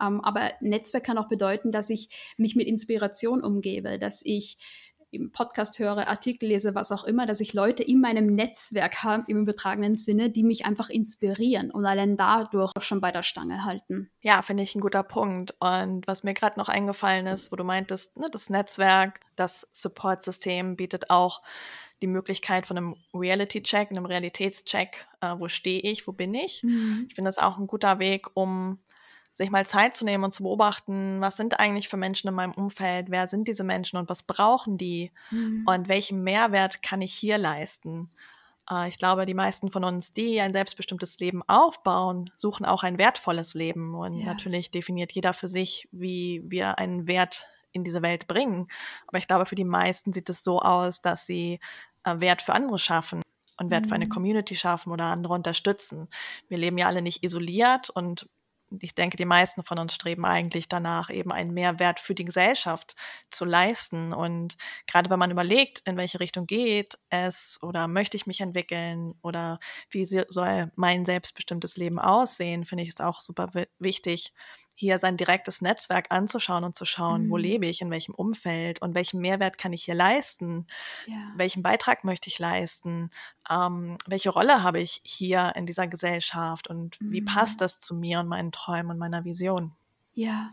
Ähm, 0.00 0.20
aber 0.20 0.52
Netzwerk 0.60 1.04
kann 1.04 1.18
auch 1.18 1.28
bedeuten, 1.28 1.72
dass 1.72 1.90
ich 1.90 2.08
mich 2.36 2.56
mit 2.56 2.66
Inspiration 2.66 3.42
umgebe, 3.42 3.98
dass 3.98 4.22
ich 4.24 4.58
im 5.10 5.32
Podcast 5.32 5.78
höre, 5.78 6.08
Artikel 6.08 6.48
lese, 6.48 6.74
was 6.74 6.92
auch 6.92 7.04
immer, 7.04 7.26
dass 7.26 7.40
ich 7.40 7.54
Leute 7.54 7.82
in 7.82 8.00
meinem 8.00 8.26
Netzwerk 8.26 9.02
habe, 9.02 9.24
im 9.28 9.42
übertragenen 9.42 9.96
Sinne, 9.96 10.30
die 10.30 10.42
mich 10.42 10.66
einfach 10.66 10.90
inspirieren 10.90 11.70
und 11.70 11.86
allein 11.86 12.16
dadurch 12.16 12.72
schon 12.80 13.00
bei 13.00 13.12
der 13.12 13.22
Stange 13.22 13.64
halten. 13.64 14.10
Ja, 14.20 14.42
finde 14.42 14.62
ich 14.62 14.74
ein 14.74 14.80
guter 14.80 15.02
Punkt. 15.02 15.54
Und 15.60 16.06
was 16.06 16.24
mir 16.24 16.34
gerade 16.34 16.58
noch 16.58 16.68
eingefallen 16.68 17.26
ist, 17.26 17.52
wo 17.52 17.56
du 17.56 17.64
meintest, 17.64 18.16
ne, 18.18 18.28
das 18.30 18.50
Netzwerk, 18.50 19.20
das 19.36 19.68
Support-System 19.72 20.76
bietet 20.76 21.10
auch 21.10 21.42
die 22.02 22.06
Möglichkeit 22.06 22.66
von 22.66 22.76
einem 22.76 22.96
Reality-Check, 23.14 23.90
einem 23.90 24.06
Realitätscheck, 24.06 25.06
äh, 25.20 25.34
wo 25.38 25.48
stehe 25.48 25.80
ich, 25.80 26.06
wo 26.06 26.12
bin 26.12 26.34
ich. 26.34 26.62
Mhm. 26.62 27.06
Ich 27.08 27.14
finde 27.14 27.28
das 27.28 27.38
auch 27.38 27.58
ein 27.58 27.66
guter 27.66 27.98
Weg, 27.98 28.28
um 28.34 28.78
sich 29.32 29.50
mal 29.50 29.66
Zeit 29.66 29.94
zu 29.94 30.04
nehmen 30.04 30.24
und 30.24 30.32
zu 30.32 30.42
beobachten, 30.42 31.20
was 31.20 31.36
sind 31.36 31.60
eigentlich 31.60 31.88
für 31.88 31.98
Menschen 31.98 32.28
in 32.28 32.34
meinem 32.34 32.52
Umfeld, 32.52 33.10
wer 33.10 33.28
sind 33.28 33.48
diese 33.48 33.64
Menschen 33.64 33.98
und 33.98 34.08
was 34.08 34.22
brauchen 34.22 34.78
die 34.78 35.12
mhm. 35.30 35.64
und 35.66 35.88
welchen 35.88 36.22
Mehrwert 36.22 36.82
kann 36.82 37.02
ich 37.02 37.12
hier 37.12 37.36
leisten. 37.36 38.08
Äh, 38.70 38.88
ich 38.88 38.98
glaube, 38.98 39.26
die 39.26 39.34
meisten 39.34 39.70
von 39.70 39.84
uns, 39.84 40.12
die 40.12 40.40
ein 40.40 40.52
selbstbestimmtes 40.52 41.18
Leben 41.18 41.42
aufbauen, 41.48 42.30
suchen 42.36 42.64
auch 42.64 42.82
ein 42.82 42.98
wertvolles 42.98 43.54
Leben. 43.54 43.94
Und 43.94 44.18
ja. 44.18 44.26
natürlich 44.26 44.70
definiert 44.70 45.12
jeder 45.12 45.32
für 45.32 45.48
sich, 45.48 45.88
wie 45.92 46.42
wir 46.46 46.78
einen 46.78 47.06
Wert 47.06 47.46
in 47.76 47.84
diese 47.84 48.02
Welt 48.02 48.26
bringen. 48.26 48.68
Aber 49.06 49.18
ich 49.18 49.28
glaube, 49.28 49.46
für 49.46 49.54
die 49.54 49.64
meisten 49.64 50.12
sieht 50.12 50.28
es 50.28 50.42
so 50.42 50.60
aus, 50.60 51.00
dass 51.00 51.26
sie 51.26 51.60
äh, 52.04 52.20
Wert 52.20 52.42
für 52.42 52.54
andere 52.54 52.78
schaffen 52.78 53.22
und 53.58 53.70
Wert 53.70 53.84
mhm. 53.84 53.88
für 53.88 53.94
eine 53.94 54.06
mhm. 54.06 54.10
Community 54.10 54.56
schaffen 54.56 54.92
oder 54.92 55.04
andere 55.04 55.34
unterstützen. 55.34 56.08
Wir 56.48 56.58
leben 56.58 56.78
ja 56.78 56.86
alle 56.86 57.02
nicht 57.02 57.22
isoliert 57.22 57.90
und 57.90 58.28
ich 58.80 58.94
denke, 58.94 59.16
die 59.16 59.24
meisten 59.24 59.62
von 59.62 59.78
uns 59.78 59.94
streben 59.94 60.24
eigentlich 60.24 60.68
danach, 60.68 61.10
eben 61.10 61.32
einen 61.32 61.54
Mehrwert 61.54 62.00
für 62.00 62.14
die 62.14 62.24
Gesellschaft 62.24 62.96
zu 63.30 63.44
leisten. 63.44 64.12
Und 64.12 64.56
gerade 64.86 65.08
wenn 65.08 65.18
man 65.18 65.30
überlegt, 65.30 65.82
in 65.86 65.96
welche 65.96 66.20
Richtung 66.20 66.46
geht 66.46 66.98
es 67.08 67.60
oder 67.62 67.86
möchte 67.86 68.16
ich 68.16 68.26
mich 68.26 68.40
entwickeln 68.40 69.14
oder 69.22 69.60
wie 69.90 70.04
soll 70.04 70.72
mein 70.74 71.06
selbstbestimmtes 71.06 71.76
Leben 71.76 71.98
aussehen, 71.98 72.64
finde 72.64 72.84
ich 72.84 72.90
es 72.90 73.00
auch 73.00 73.20
super 73.20 73.50
wichtig, 73.78 74.32
hier 74.76 74.98
sein 74.98 75.16
direktes 75.16 75.62
Netzwerk 75.62 76.06
anzuschauen 76.10 76.62
und 76.62 76.76
zu 76.76 76.84
schauen, 76.84 77.26
mhm. 77.26 77.30
wo 77.30 77.36
lebe 77.36 77.66
ich, 77.66 77.80
in 77.80 77.90
welchem 77.90 78.14
Umfeld 78.14 78.80
und 78.82 78.94
welchen 78.94 79.20
Mehrwert 79.20 79.58
kann 79.58 79.72
ich 79.72 79.84
hier 79.84 79.94
leisten, 79.94 80.66
ja. 81.06 81.32
welchen 81.34 81.62
Beitrag 81.62 82.04
möchte 82.04 82.28
ich 82.28 82.38
leisten, 82.38 83.10
ähm, 83.50 83.96
welche 84.06 84.30
Rolle 84.30 84.62
habe 84.62 84.80
ich 84.80 85.00
hier 85.02 85.52
in 85.56 85.66
dieser 85.66 85.88
Gesellschaft 85.88 86.68
und 86.68 87.00
mhm. 87.00 87.10
wie 87.10 87.22
passt 87.22 87.60
das 87.60 87.80
zu 87.80 87.94
mir 87.94 88.20
und 88.20 88.28
meinen 88.28 88.52
Träumen 88.52 88.92
und 88.92 88.98
meiner 88.98 89.24
Vision. 89.24 89.74
Ja, 90.18 90.50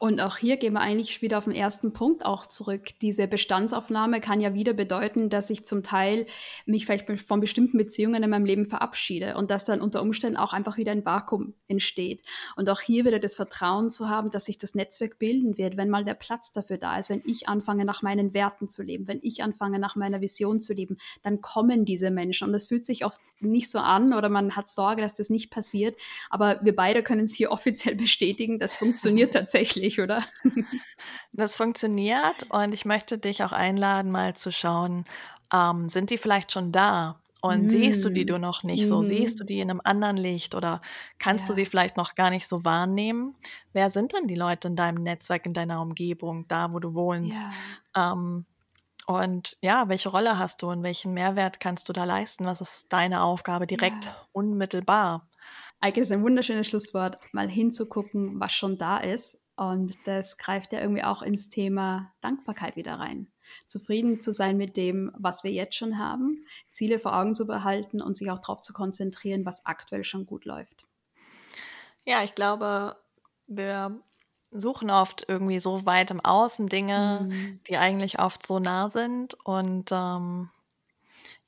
und 0.00 0.20
auch 0.20 0.38
hier 0.38 0.56
gehen 0.56 0.72
wir 0.72 0.80
eigentlich 0.80 1.22
wieder 1.22 1.38
auf 1.38 1.44
den 1.44 1.52
ersten 1.52 1.92
Punkt 1.92 2.26
auch 2.26 2.46
zurück. 2.46 2.98
Diese 3.00 3.28
Bestandsaufnahme 3.28 4.20
kann 4.20 4.40
ja 4.40 4.54
wieder 4.54 4.72
bedeuten, 4.72 5.30
dass 5.30 5.50
ich 5.50 5.64
zum 5.64 5.84
Teil 5.84 6.26
mich 6.66 6.84
vielleicht 6.84 7.08
von 7.20 7.38
bestimmten 7.38 7.78
Beziehungen 7.78 8.24
in 8.24 8.28
meinem 8.28 8.44
Leben 8.44 8.66
verabschiede 8.66 9.36
und 9.36 9.52
dass 9.52 9.62
dann 9.62 9.80
unter 9.80 10.02
Umständen 10.02 10.36
auch 10.36 10.52
einfach 10.52 10.78
wieder 10.78 10.90
ein 10.90 11.04
Vakuum 11.04 11.54
entsteht. 11.68 12.22
Und 12.56 12.68
auch 12.68 12.80
hier 12.80 13.04
wieder 13.04 13.20
das 13.20 13.36
Vertrauen 13.36 13.92
zu 13.92 14.08
haben, 14.08 14.32
dass 14.32 14.46
sich 14.46 14.58
das 14.58 14.74
Netzwerk 14.74 15.20
bilden 15.20 15.58
wird, 15.58 15.76
wenn 15.76 15.90
mal 15.90 16.04
der 16.04 16.14
Platz 16.14 16.50
dafür 16.50 16.78
da 16.78 16.98
ist, 16.98 17.08
wenn 17.08 17.22
ich 17.24 17.48
anfange, 17.48 17.84
nach 17.84 18.02
meinen 18.02 18.34
Werten 18.34 18.68
zu 18.68 18.82
leben, 18.82 19.06
wenn 19.06 19.20
ich 19.22 19.44
anfange, 19.44 19.78
nach 19.78 19.94
meiner 19.94 20.22
Vision 20.22 20.58
zu 20.58 20.74
leben, 20.74 20.96
dann 21.22 21.40
kommen 21.40 21.84
diese 21.84 22.10
Menschen. 22.10 22.48
Und 22.48 22.52
das 22.52 22.66
fühlt 22.66 22.84
sich 22.84 23.04
oft 23.04 23.20
nicht 23.38 23.70
so 23.70 23.78
an 23.78 24.12
oder 24.12 24.28
man 24.28 24.56
hat 24.56 24.68
Sorge, 24.68 25.02
dass 25.02 25.14
das 25.14 25.30
nicht 25.30 25.52
passiert. 25.52 25.96
Aber 26.30 26.58
wir 26.64 26.74
beide 26.74 27.04
können 27.04 27.26
es 27.26 27.34
hier 27.34 27.50
offiziell 27.52 27.94
bestätigen, 27.94 28.58
das 28.58 28.74
funktioniert 28.74 29.03
funktioniert 29.04 29.32
tatsächlich, 29.32 30.00
oder? 30.00 30.24
Das 31.36 31.56
funktioniert 31.56 32.46
und 32.50 32.72
ich 32.72 32.84
möchte 32.84 33.18
dich 33.18 33.42
auch 33.42 33.50
einladen, 33.52 34.12
mal 34.12 34.36
zu 34.36 34.52
schauen, 34.52 35.04
ähm, 35.52 35.88
sind 35.88 36.10
die 36.10 36.16
vielleicht 36.18 36.52
schon 36.52 36.70
da? 36.70 37.20
Und 37.40 37.64
mm. 37.64 37.68
siehst 37.68 38.04
du 38.04 38.08
die 38.08 38.24
du 38.24 38.38
noch 38.38 38.62
nicht 38.62 38.84
mm. 38.84 38.86
so? 38.86 39.02
Siehst 39.02 39.40
du 39.40 39.44
die 39.44 39.58
in 39.60 39.68
einem 39.68 39.80
anderen 39.82 40.16
Licht 40.16 40.54
oder 40.54 40.80
kannst 41.18 41.44
ja. 41.44 41.48
du 41.48 41.54
sie 41.56 41.66
vielleicht 41.66 41.96
noch 41.96 42.14
gar 42.14 42.30
nicht 42.30 42.48
so 42.48 42.64
wahrnehmen? 42.64 43.34
Wer 43.72 43.90
sind 43.90 44.14
dann 44.14 44.28
die 44.28 44.36
Leute 44.36 44.68
in 44.68 44.76
deinem 44.76 45.02
Netzwerk, 45.02 45.44
in 45.44 45.54
deiner 45.54 45.82
Umgebung, 45.82 46.46
da 46.48 46.72
wo 46.72 46.78
du 46.78 46.94
wohnst? 46.94 47.42
Ja. 47.96 48.12
Ähm, 48.12 48.46
Und 49.06 49.58
ja, 49.62 49.88
welche 49.88 50.08
Rolle 50.08 50.38
hast 50.38 50.62
du 50.62 50.70
und 50.70 50.82
welchen 50.82 51.12
Mehrwert 51.12 51.60
kannst 51.60 51.88
du 51.88 51.92
da 51.92 52.04
leisten? 52.04 52.46
Was 52.46 52.60
ist 52.60 52.92
deine 52.92 53.22
Aufgabe 53.22 53.66
direkt 53.66 54.06
ja. 54.06 54.16
unmittelbar? 54.32 55.26
Eike 55.80 56.00
ist 56.00 56.12
ein 56.12 56.22
wunderschönes 56.22 56.66
Schlusswort, 56.66 57.18
mal 57.32 57.48
hinzugucken, 57.48 58.40
was 58.40 58.52
schon 58.52 58.78
da 58.78 58.98
ist. 58.98 59.44
Und 59.56 59.94
das 60.04 60.36
greift 60.36 60.72
ja 60.72 60.80
irgendwie 60.80 61.04
auch 61.04 61.22
ins 61.22 61.48
Thema 61.48 62.12
Dankbarkeit 62.20 62.76
wieder 62.76 62.94
rein. 62.94 63.28
Zufrieden 63.66 64.20
zu 64.20 64.32
sein 64.32 64.56
mit 64.56 64.76
dem, 64.76 65.12
was 65.16 65.44
wir 65.44 65.52
jetzt 65.52 65.76
schon 65.76 65.98
haben, 65.98 66.44
Ziele 66.70 66.98
vor 66.98 67.16
Augen 67.16 67.34
zu 67.34 67.46
behalten 67.46 68.02
und 68.02 68.16
sich 68.16 68.30
auch 68.30 68.38
darauf 68.38 68.60
zu 68.60 68.72
konzentrieren, 68.72 69.44
was 69.44 69.66
aktuell 69.66 70.04
schon 70.04 70.26
gut 70.26 70.44
läuft. 70.44 70.86
Ja, 72.04 72.24
ich 72.24 72.34
glaube, 72.34 72.96
wir 73.46 74.00
suchen 74.50 74.90
oft 74.90 75.24
irgendwie 75.28 75.60
so 75.60 75.84
weit 75.84 76.10
im 76.10 76.20
Außen 76.20 76.68
Dinge, 76.68 77.28
mhm. 77.28 77.60
die 77.68 77.76
eigentlich 77.76 78.18
oft 78.18 78.46
so 78.46 78.58
nah 78.58 78.88
sind. 78.90 79.34
Und 79.44 79.90
ähm, 79.92 80.50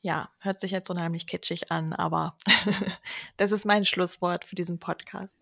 ja, 0.06 0.30
hört 0.38 0.60
sich 0.60 0.70
jetzt 0.70 0.88
unheimlich 0.88 1.26
kitschig 1.26 1.72
an, 1.72 1.92
aber 1.92 2.36
das 3.38 3.50
ist 3.50 3.66
mein 3.66 3.84
Schlusswort 3.84 4.44
für 4.44 4.54
diesen 4.54 4.78
Podcast. 4.78 5.36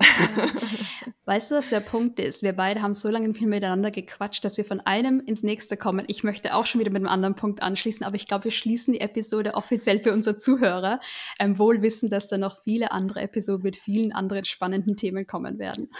weißt 1.26 1.50
du, 1.50 1.56
was 1.56 1.68
der 1.68 1.80
Punkt 1.80 2.18
ist? 2.18 2.42
Wir 2.42 2.54
beide 2.54 2.80
haben 2.80 2.94
so 2.94 3.10
lange 3.10 3.28
miteinander 3.28 3.90
gequatscht, 3.90 4.42
dass 4.42 4.56
wir 4.56 4.64
von 4.64 4.80
einem 4.80 5.20
ins 5.20 5.42
nächste 5.42 5.76
kommen. 5.76 6.06
Ich 6.08 6.24
möchte 6.24 6.54
auch 6.54 6.64
schon 6.64 6.80
wieder 6.80 6.90
mit 6.90 7.02
einem 7.02 7.10
anderen 7.10 7.34
Punkt 7.34 7.62
anschließen, 7.62 8.06
aber 8.06 8.16
ich 8.16 8.26
glaube, 8.26 8.44
wir 8.44 8.52
schließen 8.52 8.94
die 8.94 9.02
Episode 9.02 9.52
offiziell 9.52 10.00
für 10.00 10.14
unsere 10.14 10.38
Zuhörer, 10.38 10.98
ähm, 11.38 11.58
wohl 11.58 11.82
wissen, 11.82 12.08
dass 12.08 12.28
da 12.28 12.38
noch 12.38 12.62
viele 12.62 12.90
andere 12.90 13.20
Episoden 13.20 13.64
mit 13.64 13.76
vielen 13.76 14.12
anderen 14.12 14.46
spannenden 14.46 14.96
Themen 14.96 15.26
kommen 15.26 15.58
werden. 15.58 15.90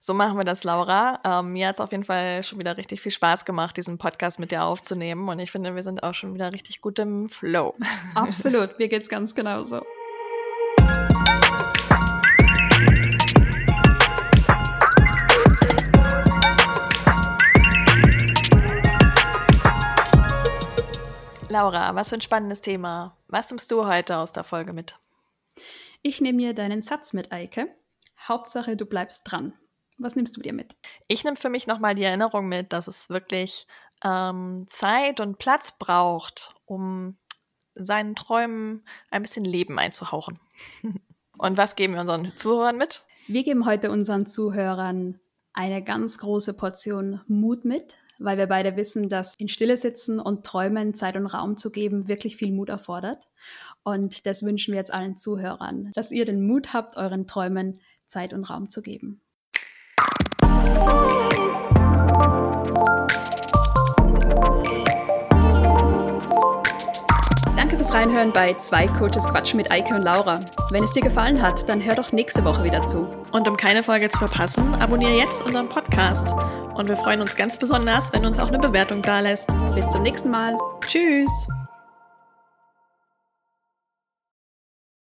So 0.00 0.14
machen 0.14 0.36
wir 0.36 0.44
das, 0.44 0.64
Laura. 0.64 1.20
Ähm, 1.24 1.52
mir 1.52 1.68
hat 1.68 1.76
es 1.76 1.80
auf 1.80 1.90
jeden 1.92 2.04
Fall 2.04 2.42
schon 2.42 2.58
wieder 2.58 2.76
richtig 2.76 3.00
viel 3.00 3.12
Spaß 3.12 3.44
gemacht, 3.44 3.76
diesen 3.76 3.98
Podcast 3.98 4.38
mit 4.38 4.50
dir 4.50 4.64
aufzunehmen. 4.64 5.28
Und 5.28 5.38
ich 5.38 5.50
finde, 5.50 5.74
wir 5.74 5.82
sind 5.82 6.02
auch 6.02 6.14
schon 6.14 6.34
wieder 6.34 6.52
richtig 6.52 6.80
gut 6.80 6.98
im 6.98 7.28
Flow. 7.28 7.74
Absolut, 8.14 8.78
mir 8.78 8.88
geht 8.88 9.02
es 9.02 9.08
ganz 9.08 9.34
genauso. 9.34 9.82
Laura, 21.50 21.94
was 21.94 22.10
für 22.10 22.16
ein 22.16 22.20
spannendes 22.20 22.60
Thema. 22.60 23.16
Was 23.26 23.50
nimmst 23.50 23.72
du 23.72 23.86
heute 23.86 24.18
aus 24.18 24.32
der 24.32 24.44
Folge 24.44 24.74
mit? 24.74 24.98
Ich 26.02 26.20
nehme 26.20 26.36
mir 26.36 26.54
deinen 26.54 26.82
Satz 26.82 27.14
mit, 27.14 27.32
Eike. 27.32 27.74
Hauptsache, 28.28 28.76
du 28.76 28.84
bleibst 28.84 29.30
dran. 29.30 29.54
Was 29.98 30.14
nimmst 30.14 30.36
du 30.36 30.40
dir 30.40 30.52
mit? 30.52 30.76
Ich 31.08 31.24
nehme 31.24 31.36
für 31.36 31.50
mich 31.50 31.66
nochmal 31.66 31.94
die 31.94 32.04
Erinnerung 32.04 32.48
mit, 32.48 32.72
dass 32.72 32.86
es 32.86 33.10
wirklich 33.10 33.66
ähm, 34.04 34.66
Zeit 34.68 35.18
und 35.18 35.38
Platz 35.38 35.76
braucht, 35.76 36.54
um 36.66 37.16
seinen 37.74 38.14
Träumen 38.14 38.84
ein 39.10 39.22
bisschen 39.22 39.44
Leben 39.44 39.78
einzuhauchen. 39.78 40.38
und 41.38 41.56
was 41.56 41.76
geben 41.76 41.94
wir 41.94 42.00
unseren 42.00 42.36
Zuhörern 42.36 42.76
mit? 42.76 43.02
Wir 43.26 43.42
geben 43.42 43.66
heute 43.66 43.90
unseren 43.90 44.26
Zuhörern 44.26 45.20
eine 45.52 45.82
ganz 45.82 46.18
große 46.18 46.56
Portion 46.56 47.20
Mut 47.26 47.64
mit, 47.64 47.96
weil 48.20 48.38
wir 48.38 48.46
beide 48.46 48.76
wissen, 48.76 49.08
dass 49.08 49.34
in 49.36 49.48
Stille 49.48 49.76
sitzen 49.76 50.20
und 50.20 50.46
Träumen 50.46 50.94
Zeit 50.94 51.16
und 51.16 51.26
Raum 51.26 51.56
zu 51.56 51.70
geben 51.70 52.08
wirklich 52.08 52.36
viel 52.36 52.52
Mut 52.52 52.68
erfordert. 52.68 53.28
Und 53.82 54.26
das 54.26 54.44
wünschen 54.44 54.72
wir 54.72 54.78
jetzt 54.78 54.92
allen 54.92 55.16
Zuhörern, 55.16 55.90
dass 55.94 56.12
ihr 56.12 56.24
den 56.24 56.46
Mut 56.46 56.72
habt, 56.72 56.96
euren 56.96 57.26
Träumen 57.26 57.80
Zeit 58.06 58.32
und 58.32 58.44
Raum 58.44 58.68
zu 58.68 58.82
geben. 58.82 59.20
Fürs 67.88 67.94
Reinhören 67.94 68.32
bei 68.32 68.54
Zwei 68.54 68.86
Coaches 68.86 69.28
Quatschen 69.28 69.56
mit 69.56 69.70
Eike 69.70 69.94
und 69.94 70.02
Laura. 70.02 70.40
Wenn 70.70 70.84
es 70.84 70.92
dir 70.92 71.02
gefallen 71.02 71.40
hat, 71.40 71.68
dann 71.68 71.84
hör 71.84 71.94
doch 71.94 72.12
nächste 72.12 72.44
Woche 72.44 72.64
wieder 72.64 72.84
zu. 72.84 73.06
Und 73.32 73.48
um 73.48 73.56
keine 73.56 73.82
Folge 73.82 74.08
zu 74.08 74.18
verpassen, 74.18 74.74
abonniere 74.80 75.16
jetzt 75.16 75.44
unseren 75.44 75.68
Podcast. 75.68 76.28
Und 76.74 76.88
wir 76.88 76.96
freuen 76.96 77.20
uns 77.20 77.36
ganz 77.36 77.58
besonders, 77.58 78.12
wenn 78.12 78.22
du 78.22 78.28
uns 78.28 78.38
auch 78.38 78.48
eine 78.48 78.58
Bewertung 78.58 79.02
da 79.02 79.20
lässt. 79.20 79.48
Bis 79.74 79.88
zum 79.88 80.02
nächsten 80.02 80.30
Mal. 80.30 80.54
Tschüss. 80.86 81.48